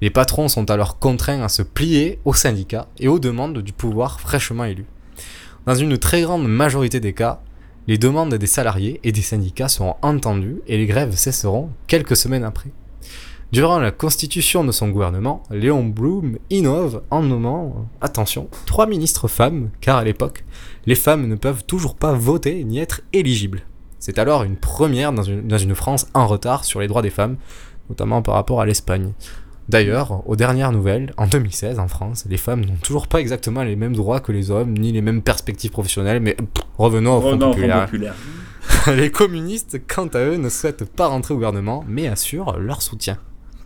[0.00, 4.20] Les patrons sont alors contraints à se plier aux syndicats et aux demandes du pouvoir
[4.20, 4.86] fraîchement élu.
[5.66, 7.42] Dans une très grande majorité des cas,
[7.86, 12.42] les demandes des salariés et des syndicats seront entendues et les grèves cesseront quelques semaines
[12.42, 12.70] après.
[13.52, 19.70] Durant la constitution de son gouvernement, Léon Blum innove en nommant, attention, trois ministres femmes,
[19.80, 20.44] car à l'époque,
[20.86, 23.62] les femmes ne peuvent toujours pas voter ni être éligibles.
[23.98, 27.10] C'est alors une première dans une, dans une France en retard sur les droits des
[27.10, 27.38] femmes,
[27.88, 29.14] notamment par rapport à l'Espagne.
[29.68, 33.74] D'ailleurs, aux dernières nouvelles, en 2016 en France, les femmes n'ont toujours pas exactement les
[33.74, 36.46] mêmes droits que les hommes, ni les mêmes perspectives professionnelles, mais pff,
[36.78, 37.86] revenons au Front Front populaire.
[37.86, 38.14] populaire.
[38.94, 43.18] les communistes, quant à eux, ne souhaitent pas rentrer au gouvernement, mais assurent leur soutien.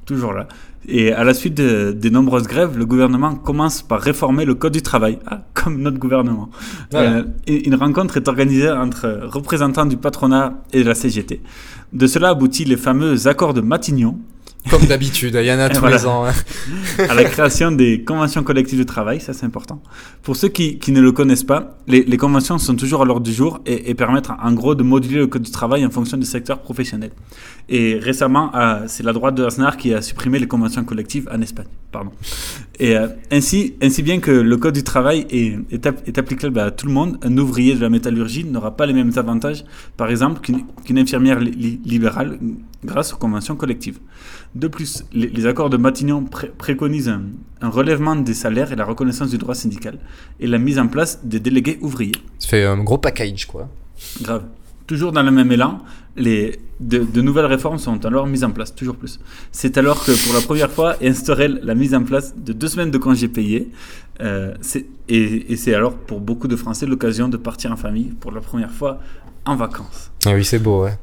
[0.06, 0.46] Toujours là.
[0.86, 4.72] Et à la suite de- des nombreuses grèves, le gouvernement commence par réformer le Code
[4.74, 6.50] du travail, Ah, comme notre gouvernement.
[6.94, 11.40] Euh, une rencontre est organisée entre représentants du patronat et de la CGT.
[11.92, 14.18] De cela aboutit les fameux accords de Matignon,
[14.70, 15.96] Comme d'habitude, il y en a tous voilà.
[15.96, 16.24] les ans.
[16.26, 16.32] hein.
[17.08, 19.82] à la création des conventions collectives de travail, ça c'est important.
[20.22, 23.22] Pour ceux qui, qui ne le connaissent pas, les, les conventions sont toujours à l'ordre
[23.26, 26.16] du jour et, et permettent en gros de moduler le code du travail en fonction
[26.16, 27.10] du secteur professionnel.
[27.68, 31.40] Et récemment, euh, c'est la droite de Aznar qui a supprimé les conventions collectives en
[31.42, 31.66] Espagne.
[31.92, 32.10] Pardon.
[32.80, 36.58] Et euh, ainsi, ainsi bien que le code du travail est, est, app- est applicable
[36.58, 39.64] à tout le monde, un ouvrier de la métallurgie n'aura pas les mêmes avantages,
[39.96, 42.38] par exemple, qu'une infirmière li- li- libérale
[42.84, 43.98] grâce aux conventions collectives.
[44.56, 47.22] De plus, les, les accords de Matignon pré- préconisent un,
[47.60, 49.98] un relèvement des salaires et la reconnaissance du droit syndical
[50.40, 52.12] et la mise en place des délégués ouvriers.
[52.40, 53.68] Ça fait un gros package, quoi.
[54.20, 54.44] Grave.
[54.88, 55.78] Toujours dans le même élan,
[56.16, 59.18] les, de, de nouvelles réformes sont alors mises en place, toujours plus.
[59.52, 62.68] C'est alors que pour la première fois est instaurée la mise en place de deux
[62.68, 63.70] semaines de congés payés.
[64.20, 64.54] Euh,
[65.08, 68.40] et et c'est alors pour beaucoup de Français l'occasion de partir en famille pour la
[68.40, 69.00] première fois
[69.44, 70.10] en vacances.
[70.24, 70.96] Ah oui, c'est beau, ouais.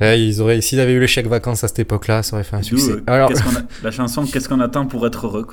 [0.00, 2.56] Ouais, ils auraient, s'ils avaient eu le chèque vacances à cette époque-là, ça aurait fait
[2.56, 2.92] un succès.
[2.92, 5.46] euh, Alors, a- la chanson Qu'est-ce qu'on attend pour être heureux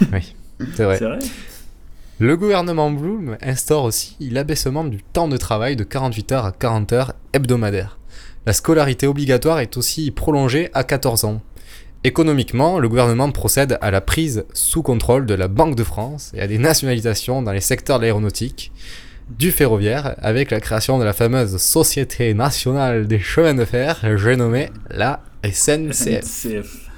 [0.12, 0.34] oui,
[0.74, 0.98] c'est vrai.
[0.98, 1.18] C'est vrai?
[2.18, 6.92] Le gouvernement Bloom instaure aussi l'abaissement du temps de travail de 48 heures à 40
[6.94, 7.98] heures hebdomadaires.
[8.46, 11.42] La scolarité obligatoire est aussi prolongée à 14 ans.
[12.04, 16.40] Économiquement, le gouvernement procède à la prise sous contrôle de la Banque de France et
[16.40, 18.70] à des nationalisations dans les secteurs de l'aéronautique,
[19.36, 24.36] du ferroviaire, avec la création de la fameuse Société nationale des chemins de fer, j'ai
[24.36, 26.88] nommé la SNCF.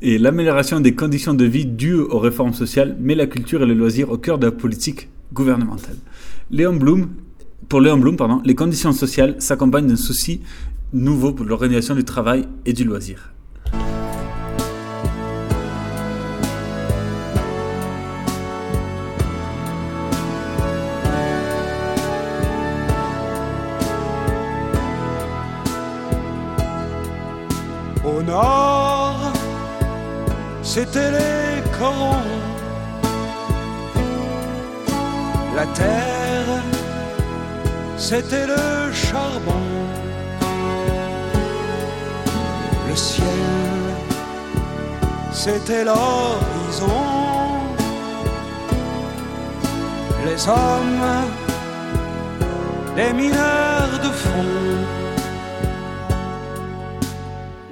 [0.00, 3.74] Et l'amélioration des conditions de vie dues aux réformes sociales met la culture et le
[3.74, 5.96] loisir au cœur de la politique gouvernementale.
[6.52, 7.10] Léon Blum,
[7.68, 10.40] pour Léon Blum, pardon, les conditions sociales s'accompagnent d'un souci
[10.92, 13.32] nouveau pour l'organisation du travail et du loisir.
[28.04, 29.32] Au nord,
[30.62, 32.16] c'était les corons.
[35.54, 36.62] La terre,
[38.00, 39.62] c'était le charbon.
[42.88, 43.26] Le ciel,
[45.30, 47.04] c'était l'horizon.
[50.24, 51.08] Les hommes,
[52.96, 54.56] les mineurs de fond.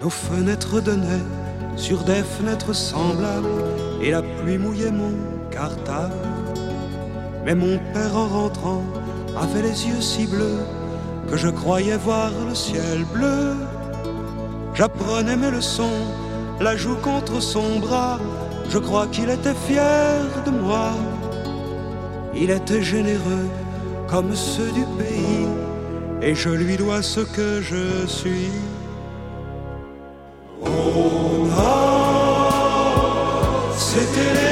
[0.03, 1.27] Nos fenêtres donnaient
[1.77, 3.65] sur des fenêtres semblables
[4.03, 5.15] et la pluie mouillait mon
[5.51, 6.13] cartable.
[7.45, 8.83] Mais mon père en rentrant
[9.43, 10.61] avait les yeux si bleus
[11.31, 13.55] que je croyais voir le ciel bleu.
[14.75, 16.01] J'apprenais mes leçons,
[16.61, 18.19] la joue contre son bras,
[18.71, 20.91] Je crois qu'il était fier de moi.
[22.35, 23.49] Il était généreux
[24.07, 25.47] comme ceux du pays,
[26.21, 28.53] et je lui dois ce que je suis.
[30.63, 32.49] Oh non,
[33.77, 34.48] c'était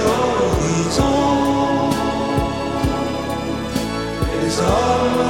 [0.00, 1.14] l'horizon,
[4.60, 5.24] hommes,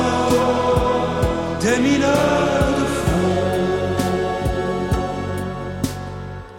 [1.60, 2.84] des mineurs de.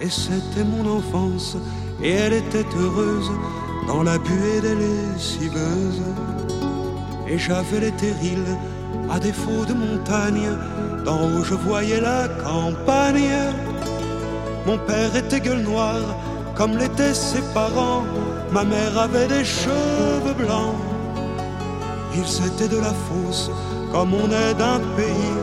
[0.01, 1.57] Et c'était mon enfance,
[2.03, 3.31] et elle était heureuse
[3.87, 6.03] dans la buée des lessiveuses.
[7.27, 8.57] Et j'avais les terrils,
[9.09, 10.49] à défaut de montagne,
[11.05, 13.35] d'en haut je voyais la campagne.
[14.67, 16.03] Mon père était gueule noire,
[16.55, 18.03] comme l'étaient ses parents.
[18.51, 20.75] Ma mère avait des cheveux blancs.
[22.15, 23.51] Ils étaient de la fosse,
[23.91, 25.37] comme on est d'un pays.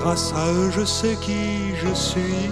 [0.00, 2.50] Grâce à eux, je sais qui je suis.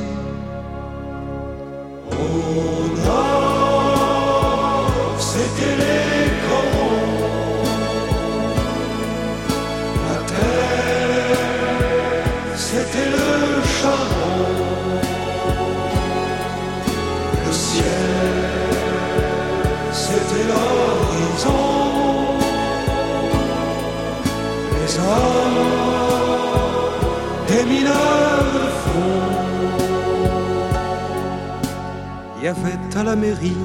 [32.48, 33.56] Avait à la mairie,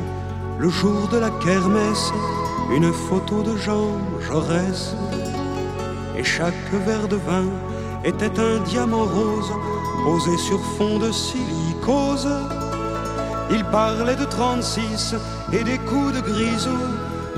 [0.60, 2.12] le jour de la kermesse,
[2.72, 4.96] une photo de Jean Jaurès.
[6.18, 7.46] Et chaque verre de vin
[8.04, 9.52] était un diamant rose
[10.04, 12.30] posé sur fond de silicose.
[13.52, 15.16] Il parlait de 36
[15.52, 16.78] et des coups de grisou,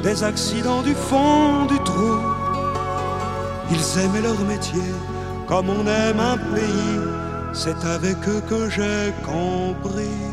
[0.03, 2.17] des accidents du fond du trou.
[3.71, 4.93] Ils aimaient leur métier
[5.47, 6.99] comme on aime un pays,
[7.53, 10.32] c'est avec eux que j'ai compris.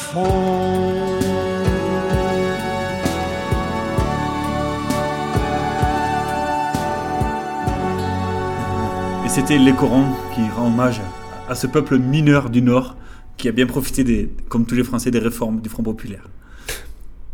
[9.28, 11.00] c'était Les Corons qui rend hommage
[11.48, 12.96] à ce peuple mineur du Nord
[13.36, 16.28] qui a bien profité, des, comme tous les Français, des réformes du Front Populaire.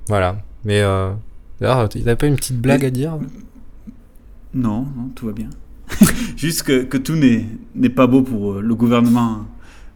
[0.08, 0.38] Voilà.
[0.64, 1.10] Mais euh,
[1.60, 3.18] d'ailleurs, il n'avait pas une petite blague à dire?
[4.54, 5.50] Non, non, tout va bien.
[6.36, 9.44] Juste que, que tout n'est n'est pas beau pour euh, le gouvernement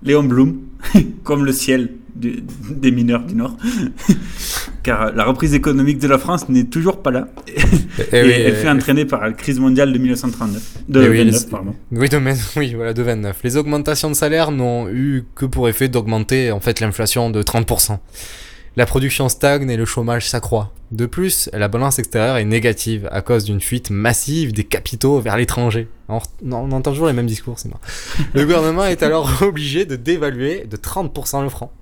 [0.03, 0.59] Léon Blum,
[1.25, 3.57] comme le ciel du- des mineurs du Nord.
[4.83, 7.29] Car la reprise économique de la France n'est toujours pas là.
[7.47, 7.53] Et,
[8.13, 10.63] Eh oui, elle eh, fait entraîner par la crise mondiale de 1939.
[10.89, 11.75] De Eh oui, 29, les- pardon.
[11.93, 12.19] Oui, de,
[12.59, 13.37] oui, voilà, de 29.
[13.45, 17.99] Les augmentations de salaire n'ont eu que pour effet d'augmenter en fait l'inflation de 30%.
[18.79, 20.73] La production stagne et le chômage s'accroît.
[20.93, 25.37] De plus, la balance extérieure est négative à cause d'une fuite massive des capitaux vers
[25.37, 25.89] l'étranger.
[26.09, 27.81] On, on entend toujours les mêmes discours, c'est marrant.
[28.35, 31.73] Le gouvernement est alors obligé de dévaluer de 30% le franc.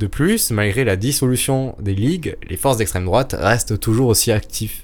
[0.00, 4.82] De plus, malgré la dissolution des ligues, les forces d'extrême droite restent toujours aussi actives.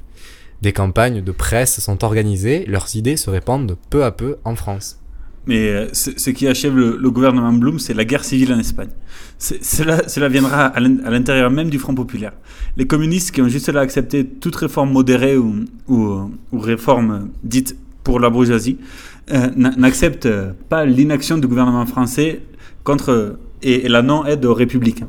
[0.60, 5.01] Des campagnes de presse sont organisées, leurs idées se répandent peu à peu en France.
[5.46, 8.90] Mais euh, ce, qui achève le, le gouvernement Blum, c'est la guerre civile en Espagne.
[9.38, 12.32] Cela, cela viendra à l'in- à l'intérieur même du Front populaire.
[12.76, 17.76] Les communistes qui ont juste là accepté toute réforme modérée ou, ou, ou réforme dite
[18.04, 18.78] pour la bourgeoisie
[19.32, 20.28] euh, n'a- n'acceptent
[20.68, 22.42] pas l'inaction du gouvernement français
[22.84, 25.08] contre et, et la non-aide aux républicains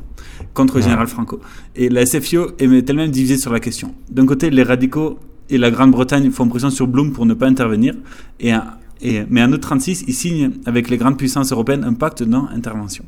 [0.52, 1.40] contre général Franco.
[1.76, 3.94] Et la SFIO est elle-même divisée sur la question.
[4.10, 5.18] D'un côté, les radicaux
[5.50, 7.94] et la Grande-Bretagne font pression sur Blum pour ne pas intervenir,
[8.40, 8.64] et, un-
[9.04, 13.04] et, mais en août 36, il signe avec les grandes puissances européennes un pacte non-intervention.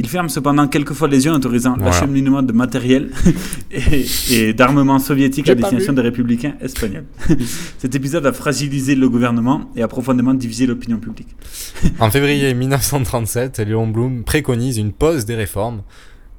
[0.00, 1.86] Il ferme cependant quelquefois les yeux en autorisant Voilà.
[1.90, 3.10] l'acheminement de matériel
[3.72, 7.04] et, et d'armements soviétiques J'ai à destination des républicains espagnols.
[7.78, 11.28] Cet épisode a fragilisé le gouvernement et a profondément divisé l'opinion publique.
[11.98, 15.82] En février 1937, Léon Blum préconise une pause des réformes,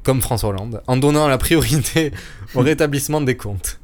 [0.04, 2.12] comme François Hollande, en donnant la priorité
[2.56, 3.79] au rétablissement des comptes.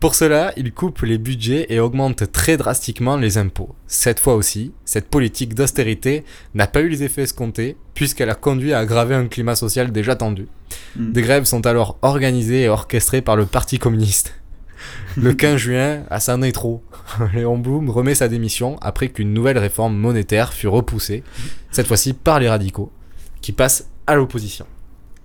[0.00, 3.74] Pour cela, il coupe les budgets et augmente très drastiquement les impôts.
[3.88, 6.24] Cette fois aussi, cette politique d'austérité
[6.54, 10.14] n'a pas eu les effets escomptés, puisqu'elle a conduit à aggraver un climat social déjà
[10.14, 10.46] tendu.
[10.94, 11.12] Mm.
[11.12, 14.34] Des grèves sont alors organisées et orchestrées par le Parti communiste.
[15.16, 16.84] Le 15 juin, à est trop.
[17.34, 21.24] Léon Blum remet sa démission après qu'une nouvelle réforme monétaire fut repoussée,
[21.72, 22.92] cette fois-ci par les radicaux,
[23.40, 24.66] qui passent à l'opposition.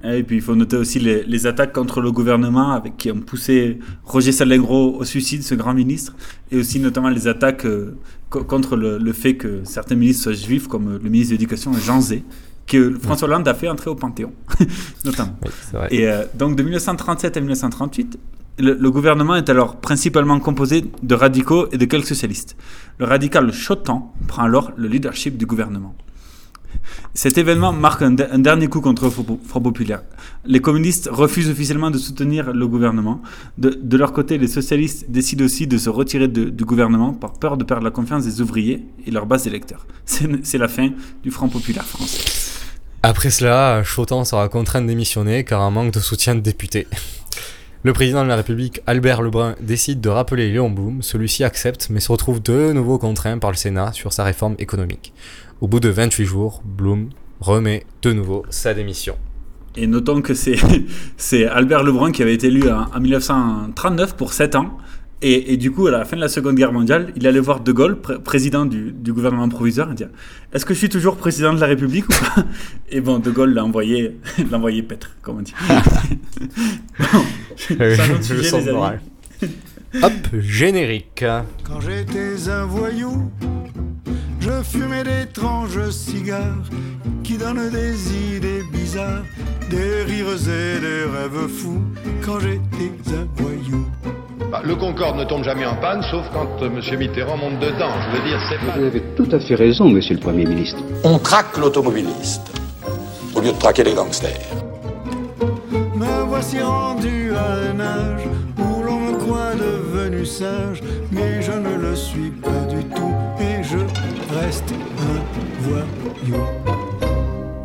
[0.06, 3.22] Et puis il faut noter aussi les, les attaques contre le gouvernement avec, qui ont
[3.22, 6.14] poussé Roger Salengro au suicide, ce grand ministre,
[6.52, 7.96] et aussi notamment les attaques euh,
[8.30, 11.36] co- contre le, le fait que certains ministres soient juifs, comme euh, le ministre de
[11.36, 12.24] l'Éducation Jean Zé,
[12.68, 14.34] que François Hollande a fait entrer au Panthéon,
[15.06, 15.38] notamment.
[15.78, 15.88] vrai.
[15.92, 18.20] Et euh, donc de 1937 à 1938,
[18.60, 22.56] le, le gouvernement est alors principalement composé de radicaux et de quelques socialistes.
[23.00, 25.96] Le radical Chotan prend alors le leadership du gouvernement.
[27.16, 30.02] Cet événement marque un, de- un dernier coup contre le Front Populaire.
[30.46, 33.22] Les communistes refusent officiellement de soutenir le gouvernement.
[33.60, 37.64] De, leur côté, les socialistes décident aussi de se retirer du gouvernement par peur de
[37.64, 39.86] perdre la confiance des ouvriers et leur base d'électeurs.
[40.06, 40.90] C'est c'est la fin
[41.22, 42.24] du Front Populaire français.
[43.04, 46.88] Après cela, Chotan sera contraint de démissionner car un manque de soutien de députés.
[47.84, 51.02] Le président de la République, Albert Lebrun, décide de rappeler Léon Blum.
[51.02, 55.14] Celui-ci accepte, mais se retrouve de nouveau contraint par le Sénat sur sa réforme économique.
[55.64, 57.08] Au bout de 28 jours, Blum
[57.40, 59.16] remet de nouveau sa démission.
[59.78, 60.58] Et notons que c'est
[61.18, 64.78] c'est Albert Lebrun qui avait été élu en, en 1939 pour 7 ans.
[65.22, 67.62] Et, et du coup, à la fin de la Seconde Guerre mondiale, il allait voir
[67.62, 70.10] De Gaulle, pr- président du, du gouvernement provisoire, et dire
[70.52, 72.44] Est-ce que je suis toujours président de la République ou pas?
[72.90, 74.18] Et bon, De Gaulle l'a envoyé,
[74.52, 75.54] l'a envoyé paître, comme on dit.
[77.00, 77.20] Bon,
[77.80, 79.00] autre sujet, les amis.
[80.02, 81.24] Hop, générique.
[81.64, 83.32] Quand j'étais un voyou,
[84.44, 86.66] je fumais d'étranges cigares
[87.24, 89.24] qui donnent des idées bizarres,
[89.70, 91.82] des rires et des rêves fous.
[92.26, 93.86] Quand j'étais un voyou.
[94.52, 97.00] Bah, le Concorde ne tombe jamais en panne, sauf quand euh, M.
[97.00, 97.94] Mitterrand monte dedans.
[98.12, 98.78] Je veux dire, c'est pas...
[98.78, 100.80] Vous avez tout à fait raison, monsieur le Premier ministre.
[101.06, 102.52] On traque l'automobiliste
[103.36, 104.50] au lieu de traquer les gangsters.
[105.96, 108.24] Me voici rendu à un âge
[108.60, 110.82] où l'on me croit devenu sage,
[111.12, 113.14] mais je ne le suis pas du tout
[114.34, 116.44] reste un voyou.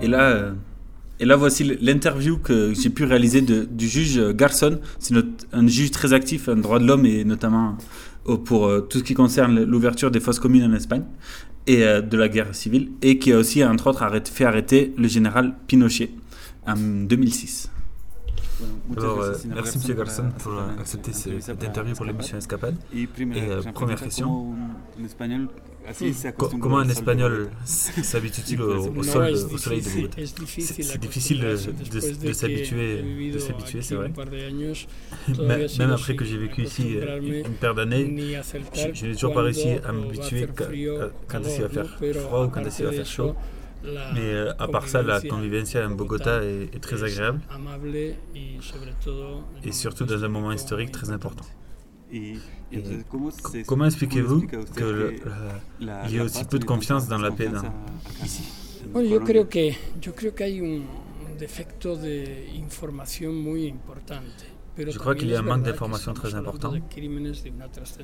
[0.00, 0.52] Et là, euh,
[1.20, 4.78] et là voici l'interview que j'ai pu réaliser de- du juge Garson.
[4.98, 5.14] C'est
[5.52, 7.76] un juge très actif en droit de l'homme et notamment
[8.28, 11.04] euh, pour euh, tout ce qui concerne l'ouverture des fosses communes en Espagne
[11.66, 14.94] et euh, de la guerre civile, et qui a aussi, entre autres, arrêté- fait arrêter
[14.96, 16.10] le général Pinochet
[16.66, 17.70] en 2006.
[18.96, 19.96] Alors, euh, merci M.
[19.96, 22.74] Garson pour euh, accepter ce- cette interview pour l'émission Escapade.
[22.94, 23.06] Et
[23.36, 24.54] euh, première question,
[26.60, 30.18] comment un espagnol s- s'habitue-t-il au, au sol, au soleil de Bogotá
[30.58, 34.12] C'est difficile de, de- de s'habituer, de s'habituer, c'est vrai.
[35.76, 37.06] Même après que j'ai vécu ici euh,
[37.46, 38.14] une paire d'années,
[38.74, 40.46] je, n'ai toujours pas réussi à m'habituer
[41.28, 43.34] quand il va faire froid ou quand il va faire chaud?
[44.10, 47.40] Mais euh, à part ça, la convivencia en Bogota est, est très agréable
[49.62, 51.44] et surtout dans un moment historique très important.
[52.10, 52.38] Et
[53.66, 55.14] comment expliquez-vous que le-
[55.80, 57.62] la- il y a aussi peu de confiance dans la paix dans-
[58.24, 58.42] ici
[58.92, 60.86] Bueno, yo creo que yo creo que hay un,
[61.30, 64.44] un defecto de información muy importante.
[64.76, 66.72] Pero Je crois qu'il y a un manque verdad que d'information estamos très important.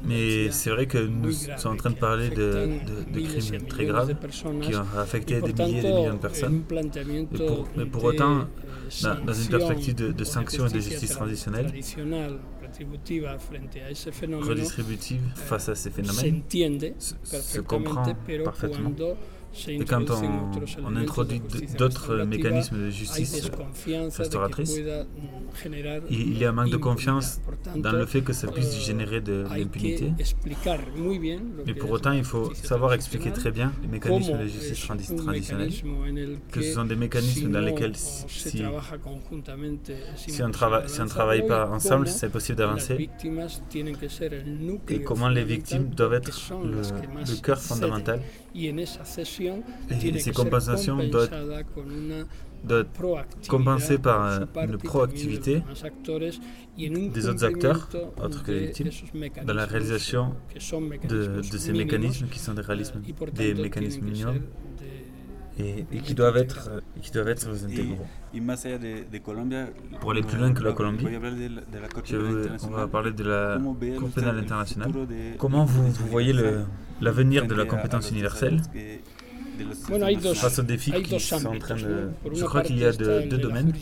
[0.02, 2.68] Mais c'est vrai que nous sommes en train de parler de,
[3.12, 4.16] crimes très graves
[4.60, 6.64] qui ont affecté des milliers et des millions de personnes.
[6.68, 11.12] Mais pour, mais pour de, autant, eh, dans, une perspective de, sanctions et de justice
[11.16, 11.26] tra-
[12.74, 17.66] retributiva frente a ese fenómeno, redistributive face à ces se phénomènes, entiende se, se perfectamente,
[17.66, 18.82] comprend pero parfaitement.
[18.96, 19.16] cuando se
[19.68, 21.40] Et quand on, introduit
[21.78, 23.50] d'autres mécanismes de justice
[24.16, 25.70] restauratrice, mm,
[26.10, 27.40] il, y a un manque de confiance
[27.76, 30.12] dans le fait que ça puisse euh, générer de l'impunité.
[31.66, 35.12] Mais pour autant, il faut savoir expliquer très bien les mécanismes de justice es tradi-
[35.12, 38.80] un traditionnelle, mecanismo en el que ce sont des mécanismes dans lesquels si, on
[40.26, 43.08] si on avanzar travaille pas ensemble, c'est possible d'avancer.
[44.88, 48.20] Et comment les victimes doivent être le, cœur fondamental.
[48.54, 52.26] Y en esa cesión Et tiene ces que ser compensations doivent, compensada con una
[52.64, 55.62] doivent être proactividad compensées par euh, une proactivité
[56.78, 57.88] des autres acteurs,
[58.22, 58.90] autres que les victimes,
[59.44, 60.34] dans la réalisation
[61.08, 63.00] de, ces mécanismes qui sont des, réalismes,
[63.34, 64.40] des mécanismes minimums
[65.58, 68.06] et, et qui doivent être, et qui doivent être intégraux.
[70.00, 71.06] Pour aller plus loin que la Colombie,
[72.04, 73.58] je veux- on va parler de la
[73.98, 74.90] Cour pénale internationale.
[75.38, 76.32] Comment vous, vous voyez
[77.00, 78.60] l'avenir de la compétence universelle?
[80.34, 82.08] face aux défis qui sont en train de...
[82.32, 83.72] Je crois qu'il y a deux, domaines.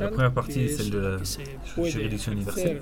[0.00, 1.18] La première partie est celle de la
[1.84, 2.80] juridiction universelle,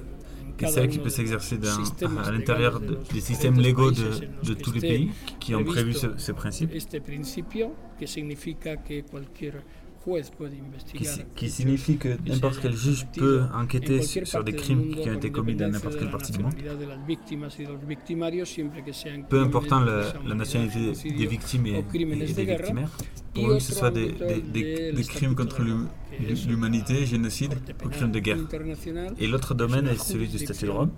[0.65, 1.59] en Et c'est elle qui peut s'exercer
[2.25, 4.11] à l'intérieur de, des systèmes légaux de,
[4.45, 6.71] de, tous les pays qui ont prévu ce, ce principe.
[10.95, 11.07] Qui,
[11.37, 15.55] qui, signifie que n'importe quel juge peut enquêter sur des crimes qui ont été commis
[15.55, 16.55] dans n'importe quelle partie du monde.
[19.29, 22.91] Peu important la, la nationalité des victimes et, et des victimaires,
[23.47, 24.15] que ce soit des,
[25.09, 25.63] crimes contre
[26.49, 28.39] l'humanité, génocide ou crimes de guerre.
[29.19, 30.91] Et l'autre domaine est celui du statut de Rome,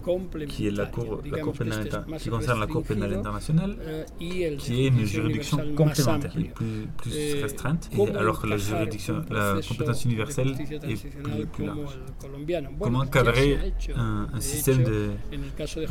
[0.49, 1.89] qui est la Cour, la cour pénale,
[2.31, 3.77] concerne la Cour pénale internationale,
[4.19, 4.45] qui
[4.85, 10.55] est une juridiction complémentaire, plus, plus restreinte, alors que la juridiction, la compétence universelle
[10.89, 11.99] est plus, large.
[12.81, 13.59] Comment cadrer
[13.97, 15.11] un, système de,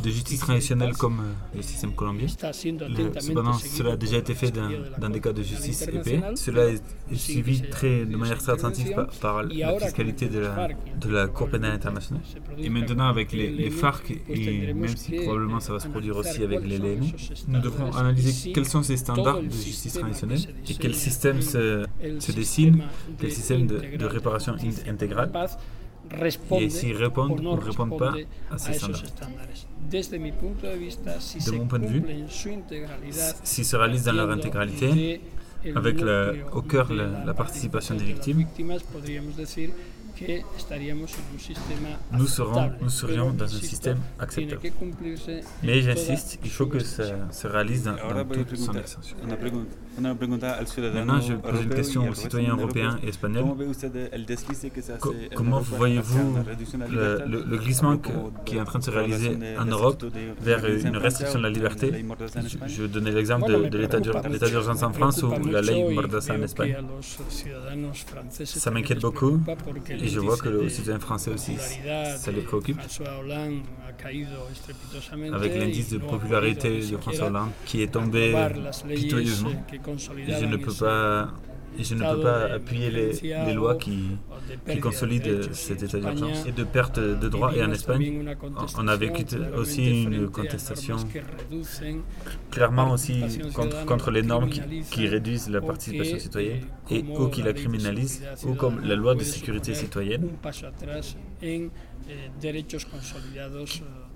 [0.04, 1.20] justice traditionnelle comme
[1.54, 2.28] le système colombien?
[2.28, 6.20] Cependant, cela a déjà été fait dans, dans des cas de justice épais.
[6.44, 6.80] Cela est
[7.16, 10.68] suivi très, de manière très attentive par, par la fiscalité de la,
[10.98, 12.22] de la Cour pénale internationale.
[12.58, 16.42] Et maintenant, avec les, les FARC, et même si probablement ça va se produire aussi
[16.42, 17.12] avec les LNI,
[17.46, 21.84] nous devrons analyser quels sont ces standards de justice traditionnelle et quel système se,
[22.18, 22.84] se dessine,
[23.20, 24.54] quel système de, de réparation
[24.88, 25.30] intégrale.
[26.58, 28.14] et s'ils répondent ou ne répondent pas
[28.50, 29.02] à ces standards.
[29.90, 32.02] De mon point de vue,
[33.44, 35.20] s'ils se réalisent dans leur intégralité,
[35.74, 38.46] avec la, au cœur la, la, participation des victimes,
[42.12, 44.60] nous, serons, nous serions dans un système acceptable.
[45.62, 49.16] Mais j'insiste, il faut que ça se réalise dans, dans toute son extension.
[49.98, 53.44] Maintenant, je pose une question aux citoyens européens et espagnols.
[55.00, 56.38] Co comment voyez-vous
[56.90, 58.10] le, le, le, glissement que,
[58.44, 60.04] qui est en train de se réaliser en Europe
[60.40, 61.92] vers une restriction de la liberté
[62.46, 66.42] Je, je donnais l'exemple de, de l'état d'urgence en France ou la ley Mordassa en
[66.42, 66.76] Espagne.
[68.30, 69.40] Ça m'inquiète beaucoup
[69.90, 71.56] et je vois que les citoyens français aussi,
[72.16, 72.78] ça les préoccupe.
[75.32, 78.34] Avec l'indice de popularité de François Hollande qui est tombé
[78.94, 79.50] pitoyeusement,
[80.28, 81.32] je ne peux pas
[81.78, 83.12] je ne peux pas appuyer les,
[83.46, 84.16] les lois qui,
[84.68, 86.44] qui, consolident cet état d'urgence.
[86.46, 87.54] Et de perte de droits.
[87.54, 88.34] Et en Espagne,
[88.76, 89.24] on a vécu
[89.56, 90.96] aussi une contestation
[92.50, 93.22] clairement aussi
[93.54, 98.22] contre, contre les normes qui, qui, réduisent la participation citoyenne et ou qui la criminalisent,
[98.44, 100.28] ou comme la loi de sécurité citoyenne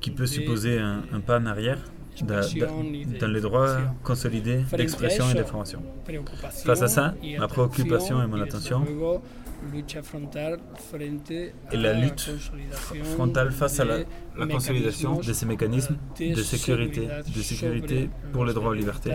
[0.00, 1.78] qui peut supposer un, un pas en arrière
[2.22, 5.82] dans les droits consolidés d'expression et d'information.
[6.64, 8.84] Face à ça, ma préoccupation et mon attention
[11.72, 12.30] est la lutte
[13.14, 13.98] frontale face à la,
[14.38, 19.12] la consolidation de ces mécanismes de sécurité, de sécurité pour les droits aux libertés.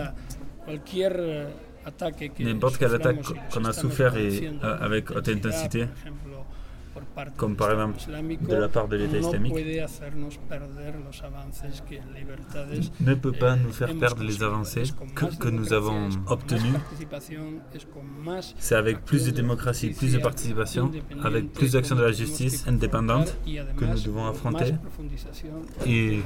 [2.40, 3.22] N'importe quelle attaque
[3.52, 5.86] qu'on a souffert et, euh, avec haute intensité,
[7.36, 7.98] comme par exemple
[8.48, 9.54] de la part de l'État islamique,
[13.00, 14.82] ne peut pas nous faire perdre les avancées
[15.14, 16.74] que, que nous avons obtenues.
[18.58, 20.90] C'est avec plus de démocratie, plus de participation,
[21.22, 23.36] avec plus d'action de la justice indépendante
[23.76, 24.74] que nous devons affronter.
[25.86, 26.20] et,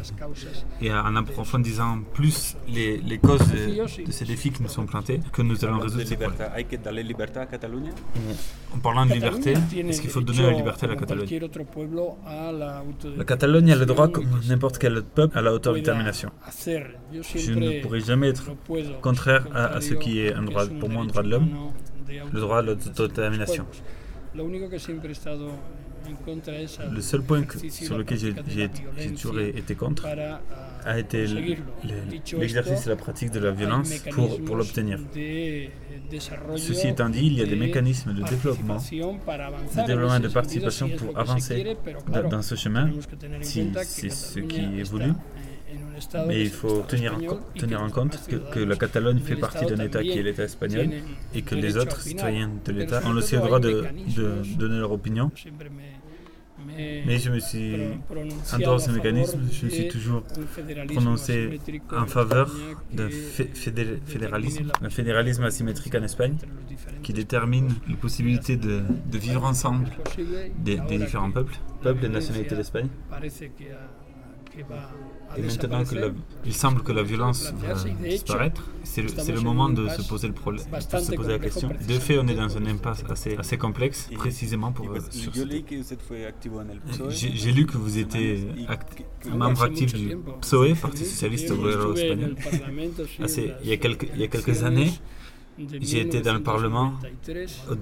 [0.80, 5.20] et en approfondissant plus les, les causes de, de, ces défis qui nous sont plantés
[5.32, 6.48] que nous allons résoudre ces problèmes.
[8.74, 11.40] En parlant de liberté, est-ce qu'il faut donner la liberté à la Catalogne.
[13.16, 16.30] La Catalogne a le droit, comme n'importe quel autre peuple, à la autodétermination.
[16.62, 18.50] Je ne pourrai jamais être
[19.00, 21.48] contraire à, à, ce qui est un droit, pour moi un droit de l'homme,
[22.32, 23.66] le droit à l'autodétermination.
[26.92, 28.68] Le seul point que, sur lequel j'ai
[29.12, 30.06] toujours été contre
[30.84, 31.26] a été
[32.32, 34.98] l'exercice et la pratique de la violence pour, pour l'obtenir.
[36.56, 41.18] Ceci étant dit, il y a des mécanismes de développement, de développement de participation pour
[41.18, 41.76] avancer
[42.30, 42.90] dans ce chemin,
[43.42, 45.12] si c'est ce qui est voulu.
[46.26, 49.82] Mais il faut tenir en, tenir en compte que, que, la Catalogne fait partie d'un
[49.84, 50.88] État qui est l'État espagnol
[51.34, 53.84] et que les autres citoyens de l'État ont aussi le droit de,
[54.16, 55.30] de donner leur opinion.
[56.76, 57.74] Mais je me suis,
[58.52, 60.22] en dehors de ce mécanisme, je me suis toujours
[60.92, 61.60] prononcé
[61.92, 62.50] en faveur
[62.92, 63.08] d'un
[64.04, 66.36] fédéralisme, un fédéralisme asymétrique en Espagne
[67.02, 69.86] qui détermine la possibilité de, de vivre ensemble
[70.58, 72.88] des, des différents peuples, peuples et nationalités d'Espagne.
[75.36, 77.74] Et maintenant qu'il semble que la violence va
[78.08, 81.68] disparaître, c'est le, le, moment de se poser le problème, de se poser la question.
[81.68, 85.32] De fait, on est dans une impasse assez, assez complexe, précisément pour sur
[87.10, 88.46] J'ai lu que vous étiez
[89.32, 92.36] membre actif du PSOE, Parti Socialiste Obrero Espagnol.
[93.64, 94.92] il, y a quelques, il y a quelques années,
[95.58, 96.94] j'ai été dans le Parlement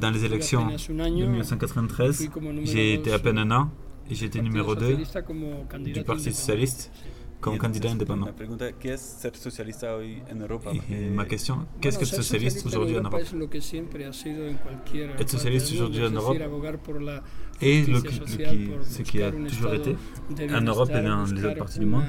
[0.00, 2.30] dans les élections de 1993.
[2.64, 3.70] J'ai été à peine un an
[4.10, 4.98] Et j'étais numéro 2
[5.80, 6.90] du Parti Socialiste
[7.42, 8.28] comme candidat indépendant.
[11.10, 13.20] Ma question, qu'est-ce que socialiste aujourd'hui en Europe?
[15.18, 16.38] Être socialiste aujourd'hui en Europe?
[17.62, 18.00] Et le,
[18.84, 19.96] ce qui a toujours été
[20.52, 22.04] en Europe et dans les autres parties du monde,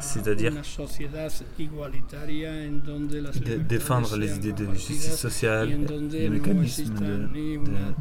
[0.00, 0.52] c'est-à-dire
[3.68, 5.70] défendre les idées de justice sociale,
[6.10, 7.28] les mécanismes de,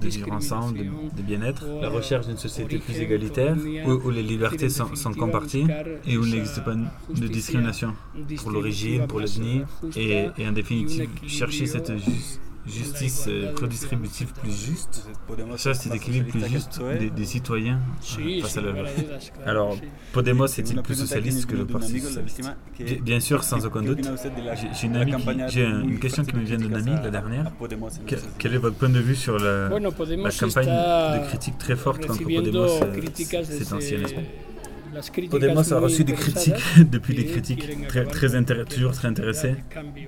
[0.01, 4.95] de, vivre ensemble, de, bien-être, la recherche d'une société plus égalitaire, où, les libertés sont,
[4.95, 5.67] sont comparties
[6.07, 7.93] et où il n'existe pas de discrimination
[8.37, 9.63] pour l'origine, pour l'ethnie,
[9.95, 15.07] et, et en définitive, chercher cette justice justice euh, redistributive plus juste,
[15.57, 16.81] ça c'est l'équilibre plus juste
[17.15, 17.79] des, citoyens
[18.41, 18.73] face à loi.
[19.45, 19.77] Alors,
[20.13, 22.41] Podemos est-il plus socialiste que le Parti socialiste
[23.01, 23.99] Bien sûr, sans aucun doute.
[24.73, 27.51] J'ai une, une, question qui me vient d'un ami, la dernière.
[28.37, 32.23] Quel est votre point de vue sur la, la campagne de critique très forte contre
[32.23, 33.95] Podemos euh, ces temps-ci
[35.29, 39.55] Podemos a reçu des critiques, depuis des critiques très, très toujours très intéressées,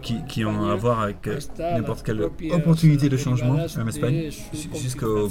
[0.01, 2.21] qui, qui, ont à voir avec euh, n'importe quelle
[2.51, 4.29] opportunité de changement en Espagne,
[4.75, 5.27] jusqu'aux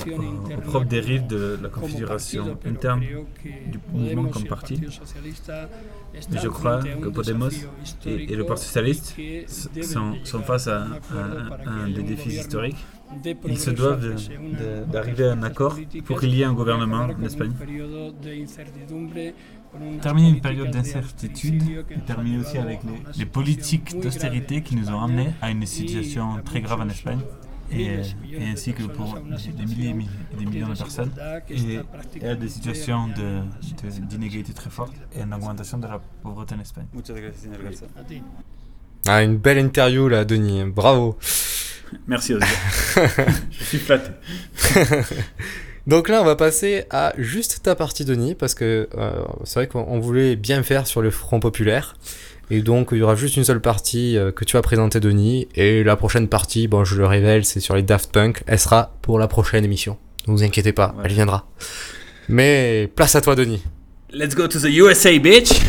[0.67, 3.03] propres dérives de la configuration interne
[3.67, 4.81] du mouvement comme parti.
[6.31, 7.51] Mais je crois que Podemos
[8.07, 9.17] et, le Parti socialiste
[9.83, 10.87] sont, sont face à,
[11.67, 12.85] à un des défis historiques
[13.47, 14.17] ils se doivent
[14.91, 17.53] d'arriver à un accord pour qu'il y ait un gouvernement en Espagne.
[20.01, 22.81] Terminer une période d'incertitude et terminer aussi avec
[23.17, 27.21] les, politiques d'austérité qui nous ont amenés à une situation très grave en Espagne.
[27.73, 28.01] Et,
[28.41, 29.95] ainsi que pour des milliers
[30.33, 31.13] et des millions de personnes,
[31.51, 33.09] et, à des situations
[34.09, 36.87] d'inégalité très fortes et une augmentation de la pauvreté en Espagne.
[39.09, 40.65] Ah, une belle interview là, Denis.
[40.65, 41.19] Bravo.
[42.07, 43.09] Merci Oscar.
[43.51, 44.11] Je suis flatté.
[45.87, 49.67] Donc là, on va passer à juste ta partie, Denis, parce que euh, c'est vrai
[49.69, 51.97] qu'on voulait bien faire sur le Front Populaire.
[52.51, 55.49] Et donc, il y aura juste une seule partie euh, que tu vas présenter, Denis.
[55.55, 58.43] Et la prochaine partie, bon, je le révèle, c'est sur les Daft Punk.
[58.47, 59.99] Elle sera pour la prochaine émission.
[60.29, 61.47] Ne vous inquiétez pas, elle viendra.
[62.29, 63.63] Mais place à toi, Denis.
[64.13, 65.61] Let's go to the USA, bitch!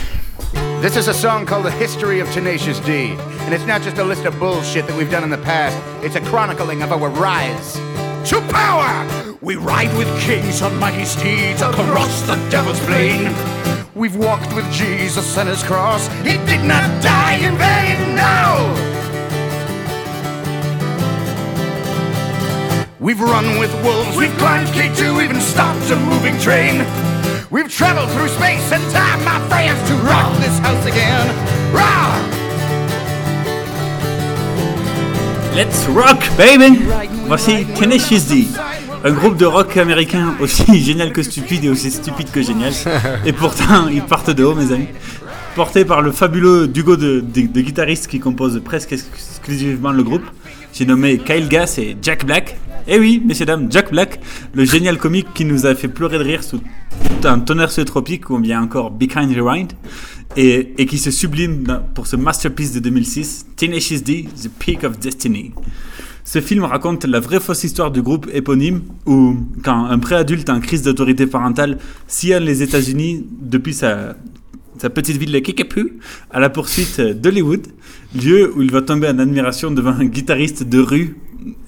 [0.82, 3.16] This is a song called The History of Tenacious D.
[3.46, 6.16] And it's not just a list of bullshit that we've done in the past, it's
[6.16, 7.78] a chronicling of our rise
[8.28, 9.08] to power.
[9.40, 13.34] We ride with kings on mighty steeds across the devil's plain.
[13.96, 16.08] We've walked with Jesus and his cross.
[16.24, 18.98] He did not die in vain, no!
[23.00, 26.86] We've run with wolves, we've climbed K2, even stopped a moving train.
[27.50, 31.74] We've traveled through space and time, my friends, to rock this house again.
[31.74, 32.37] Rock!
[35.58, 36.78] Let's rock, baby!
[37.26, 38.46] Voici Tenacious D,
[39.04, 42.74] un groupe de rock américain aussi génial que stupide et aussi stupide que génial.
[43.26, 44.90] Et pourtant, ils partent de haut, mes amis.
[45.56, 50.26] Porté par le fabuleux duo de, de guitaristes qui composent presque exclusivement le groupe.
[50.74, 52.56] J'ai nommé Kyle Gass et Jack Black.
[52.88, 54.20] Eh oui, messieurs dames, Jack Black,
[54.54, 56.62] le génial comique qui nous a fait pleurer de rire sous
[57.24, 59.74] un tonnerre tropique ou bien encore Be Kind Rewind
[60.36, 65.52] et, qui se sublime pour ce masterpiece de 2006, Tenacious D, The Peak of Destiny.
[66.24, 70.60] Ce film raconte la vraie fausse histoire du groupe éponyme où, quand un préadulte en
[70.60, 74.18] crise d'autorité parentale sillonne les États-Unis depuis sa,
[74.78, 75.90] sa petite ville de Kickapoo
[76.30, 77.68] à la poursuite d'Hollywood,
[78.14, 81.16] lieu où il va tomber en admiration devant un guitariste de rue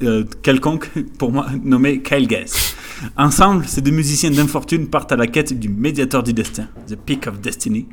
[0.04, 2.76] euh, quelconque, pour moi, nommé Kyle Gass.
[3.18, 7.28] Ensemble, ces deux musiciens d'infortune partent à la quête du médiateur du destin, The Peak
[7.28, 7.88] of Destiny,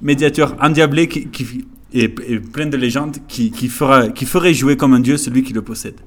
[0.00, 4.94] médiateur endiablé qui, qui est, plein de légendes qui, qui, fera, qui ferait jouer comme
[4.94, 6.00] un dieu celui qui le possède.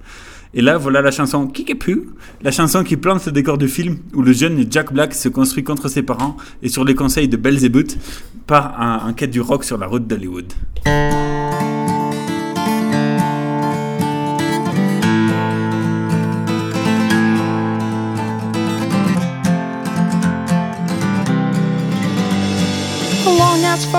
[0.53, 2.05] Et là, voilà la chanson Kickapoo,
[2.41, 5.65] la chanson qui plante le décor du film où le jeune Jack Black se construit
[5.65, 7.97] contre ses parents et sur les conseils de Belzébuth
[8.47, 10.53] part en, en quête du rock sur la route d'Hollywood.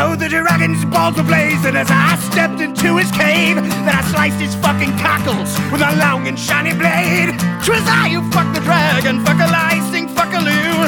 [0.00, 3.58] Oh, the dragon's balls were blazing as I stepped into his cave.
[3.58, 7.34] Then I sliced his fucking cockles with a long and shiny blade.
[7.66, 10.86] Twas I who fucked the dragon, fuck a lie, sing fuck a loo.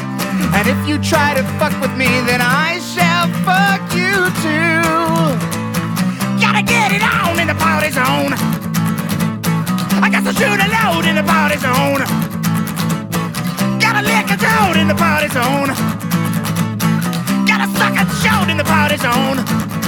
[0.54, 4.86] And if you try to fuck with me, then I shall fuck you too.
[6.38, 8.38] Gotta get it on in the party zone.
[9.98, 12.06] I got to shoot a load in the party zone.
[13.82, 16.09] Gotta lick a toad in the party zone.
[17.80, 19.79] Suck a shout in the party zone.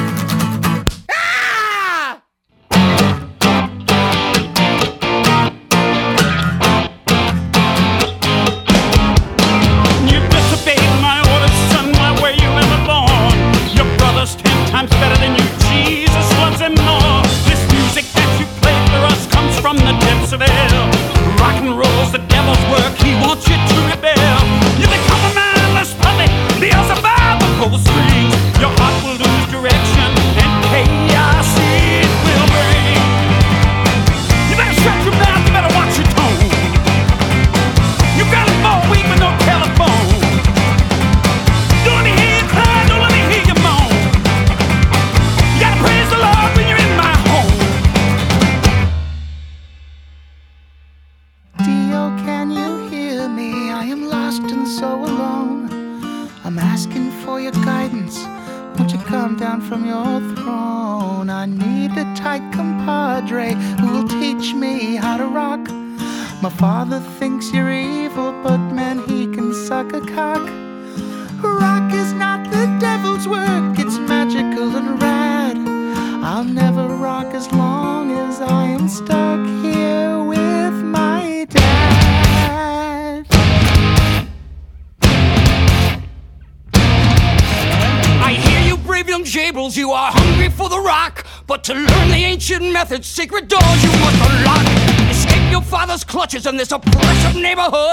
[92.83, 95.11] Ancient methods, secret doors you must unlock.
[95.11, 97.92] Escape your father's clutches in this oppressive neighborhood.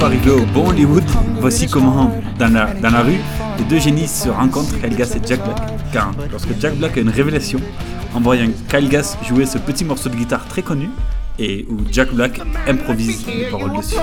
[0.00, 1.04] Au bon Hollywood,
[1.40, 3.18] voici comment, dans la, rue,
[3.58, 5.56] les deux génies se rencontrent, Kyle Gass et Jack Black.
[5.92, 7.58] Car lorsque Jack Black a une révélation
[8.14, 10.88] en voyant Kyle Gass jouer ce petit morceau de guitare très connu,
[11.38, 13.96] et où Jack Black improvise les paroles dessus.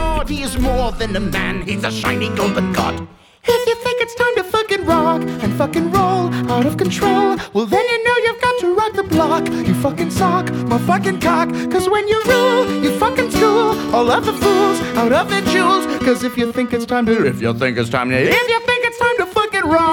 [3.47, 7.67] If you think it's time to fucking rock and fucking roll out of control, well
[7.67, 9.47] then you know you've got to rock the block.
[9.67, 11.49] You fucking sock, my fucking cock.
[11.69, 15.85] Cause when you rule, you fucking school all of the fools out of their jewels.
[16.03, 18.59] Cause if you think it's time to, if you think it's time to, if you
[18.69, 19.85] think it's time to fucking rock,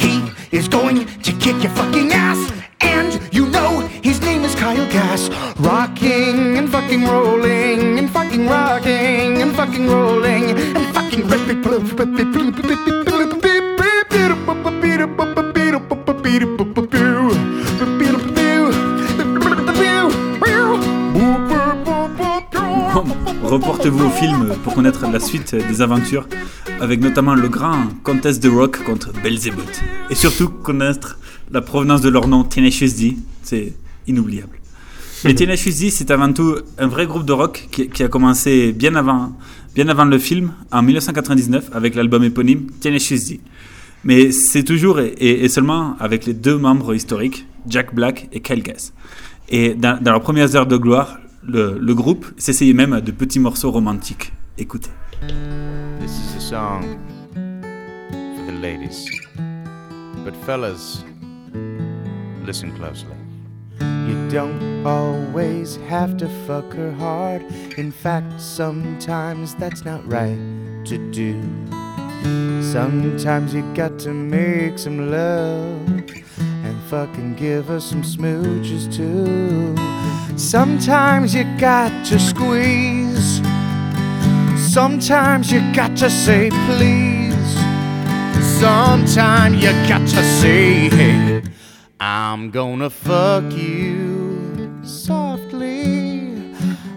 [0.00, 0.16] he
[0.56, 2.40] is going to kick your fucking ass.
[2.80, 5.22] And you know his name is Kyle Gass.
[5.58, 11.02] Rocking and fucking rolling and fucking rocking and fucking rolling and fucking
[23.52, 26.26] Reportez-vous au film pour connaître la suite des aventures,
[26.80, 29.82] avec notamment le grand contest de rock contre Belzébuth.
[30.08, 31.18] Et surtout connaître
[31.50, 33.74] la provenance de leur nom, Tenacious D, c'est
[34.06, 34.58] inoubliable.
[35.26, 38.72] Mais Tenacious D, c'est avant tout un vrai groupe de rock qui, qui a commencé
[38.72, 39.36] bien avant,
[39.74, 43.40] bien avant le film, en 1999, avec l'album éponyme Tenacious D.
[44.04, 48.62] Mais c'est toujours et, et seulement avec les deux membres historiques, Jack Black et Kyle
[48.62, 48.94] Gass.
[49.50, 53.10] Et dans, dans leurs premières heures de gloire, le, le groupe s'essayait même à de
[53.10, 54.32] petits morceaux romantiques.
[54.58, 54.90] Écoutez.
[56.00, 56.98] This is a song
[57.34, 59.08] for the ladies.
[60.24, 61.04] But fellas,
[62.44, 63.14] listen closely.
[63.80, 67.42] You don't always have to fuck her hard.
[67.76, 70.38] In fact, sometimes that's not right
[70.86, 71.40] to do.
[72.62, 75.88] Sometimes you got to make some love
[76.38, 79.74] and fucking give her some smooches too.
[80.36, 83.40] Sometimes you got to squeeze.
[84.72, 87.32] Sometimes you got to say please.
[88.58, 91.42] Sometimes you got to say, hey,
[92.00, 96.52] I'm gonna fuck you softly.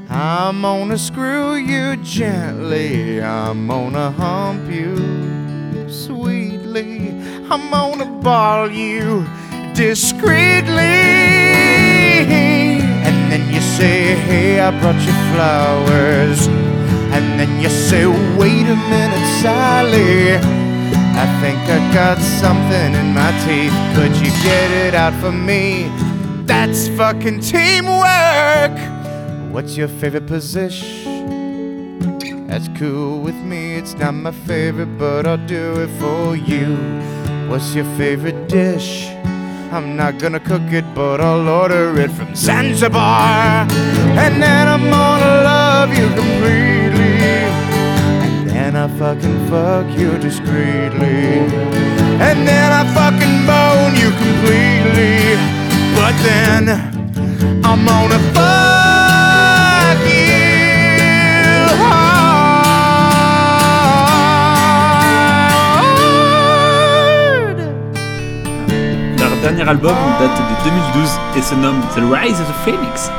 [0.09, 3.21] I'm gonna screw you gently.
[3.21, 7.09] I'm gonna hump you sweetly.
[7.49, 9.25] I'm gonna ball you
[9.73, 11.25] discreetly.
[13.35, 16.47] And then you say, Hey, I brought you flowers.
[17.11, 18.05] And then you say,
[18.37, 20.37] Wait a minute, Sally.
[20.37, 23.73] I think I got something in my teeth.
[23.93, 25.91] Could you get it out for me?
[26.45, 28.71] That's fucking teamwork.
[29.51, 32.17] What's your favorite position?
[32.47, 33.75] That's cool with me.
[33.75, 36.77] It's not my favorite, but I'll do it for you.
[37.49, 39.14] What's your favorite dish?
[39.75, 43.67] I'm not gonna cook it, but I'll order it from Zanzibar.
[44.23, 47.19] And then I'm gonna love you completely.
[48.23, 51.43] And then I fucking fuck you discreetly.
[52.27, 55.35] And then I fucking bone you completely.
[55.97, 56.69] But then
[57.65, 58.84] I'm gonna fuck
[69.45, 73.11] dernier album date de 2012 et se nomme The Rise of the Phoenix,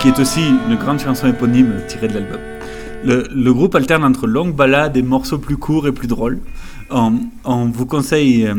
[0.00, 2.38] qui est aussi une grande chanson éponyme tirée de l'album.
[3.04, 6.38] Le, groupe alterne entre longues ballades et morceaux plus courts et plus drôles.
[6.88, 7.18] On,
[7.66, 8.54] vous conseille euh,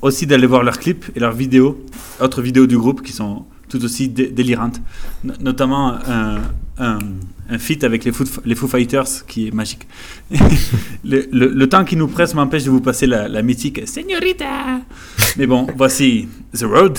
[0.00, 1.76] aussi d'aller voir leurs clips et leurs vidéos,
[2.18, 4.80] autres vidéos du groupe qui sont tout aussi dé- délirantes,
[5.22, 6.36] No- notamment un,
[6.80, 6.98] un,
[7.48, 9.86] un feat avec les Foo, les Foo Fighters qui est magique.
[10.30, 14.80] le, le- le temps qui nous presse m'empêche de vous passer la, la mythique Señorita.
[15.36, 16.98] Mais bon, voici The Road,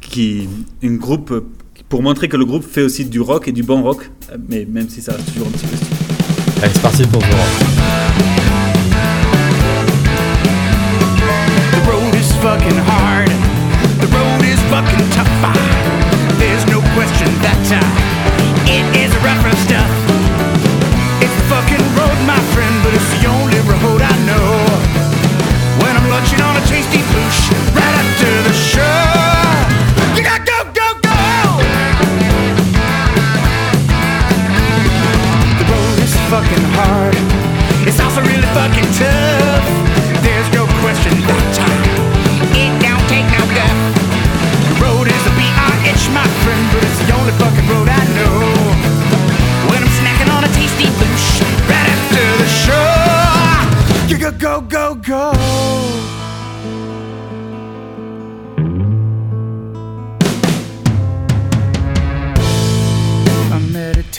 [0.00, 0.48] qui
[0.82, 1.44] est un groupe
[1.88, 4.10] pour montrer que le groupe fait aussi du rock et du bon rock,
[4.48, 5.76] mais même si ça reste toujours un petit peu.
[6.62, 8.58] Allez, c'est parti pour The Rock.
[11.72, 13.28] The road is fucking hard.
[14.00, 15.28] The road is fucking tough.
[16.38, 18.07] There's no question that uh,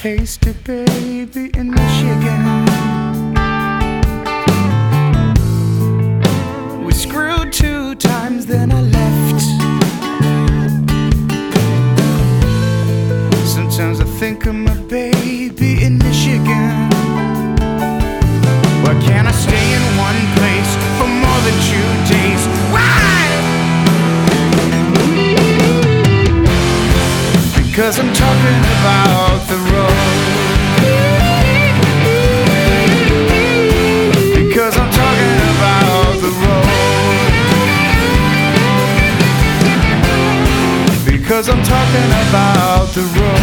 [0.01, 2.65] tasty baby in Michigan.
[6.85, 9.41] We screwed two times, then I left.
[13.45, 16.87] Sometimes I think of my baby in Michigan.
[18.83, 22.41] Why can't I stay in one place for more than two days?
[22.71, 23.09] Why?
[27.57, 29.58] Because I'm talking about the
[41.49, 43.41] Because I'm talking about the road.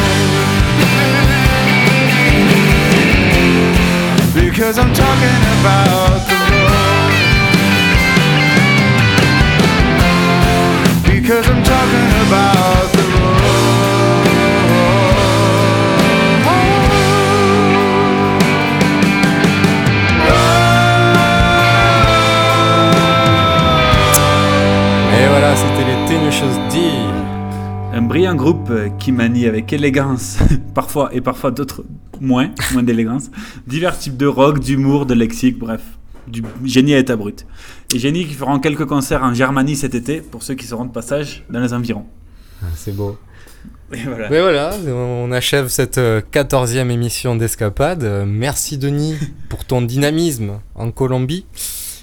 [4.33, 7.11] Because I'm talking about the road.
[11.03, 13.47] Because I'm talking about the road.
[25.13, 27.16] Et voilà, c'était les Tenacious D.
[28.17, 30.39] Un brillant groupe euh, qui manie avec élégance,
[30.75, 31.85] parfois et parfois d'autres
[32.19, 33.31] moins, moins d'élégance,
[33.67, 35.83] divers types de rock, d'humour, de lexique, bref,
[36.27, 37.45] du génie à état brut.
[37.95, 40.93] Et génie qui feront quelques concerts en Germanie cet été pour ceux qui seront de
[40.93, 42.07] passage dans les environs.
[42.63, 43.19] Ah, C'est beau.
[43.93, 44.31] Et voilà.
[44.31, 48.03] Mais voilà, on achève cette euh, 14e émission d'Escapade.
[48.03, 49.17] Euh, Merci Denis
[49.51, 51.45] pour ton dynamisme en Colombie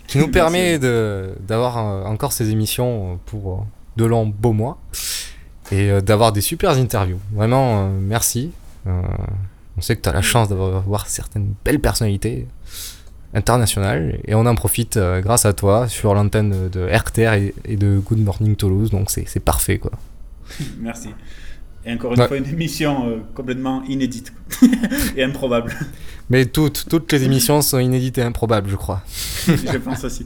[0.05, 3.57] qui nous permet d'avoir euh, encore ces émissions pour euh,
[3.97, 4.79] de longs beaux mois
[5.73, 7.19] et euh, d'avoir des super interviews.
[7.33, 8.51] Vraiment, euh, merci.
[8.87, 9.01] Euh,
[9.77, 12.47] on sait que tu as la chance d'avoir certaines belles personnalités
[13.33, 17.33] internationales et on en profite grâce à toi sur l'antenne de RTR
[17.65, 19.91] et, de Good Morning Toulouse, donc c'est parfait quoi.
[20.79, 21.09] Merci.
[21.85, 22.27] Et encore une Ouais.
[22.27, 24.31] fois, une émission euh, complètement inédite
[25.17, 25.73] et improbable.
[26.29, 29.01] Mais toutes, toutes les émissions sont inédites et improbables, je crois.
[29.47, 30.25] Je pense aussi.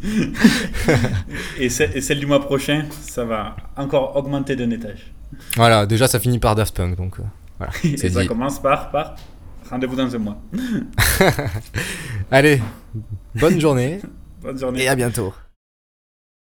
[1.59, 5.11] et, ce- et celle du mois prochain, ça va encore augmenter d'un étage.
[5.55, 7.23] Voilà, déjà ça finit par Daft Punk, donc euh,
[7.57, 7.73] voilà.
[7.83, 9.15] Et ça commence par, par
[9.69, 10.37] rendez-vous dans un mois.
[12.31, 12.61] Allez,
[13.35, 13.99] bonne journée.
[14.75, 15.33] Et à bientôt.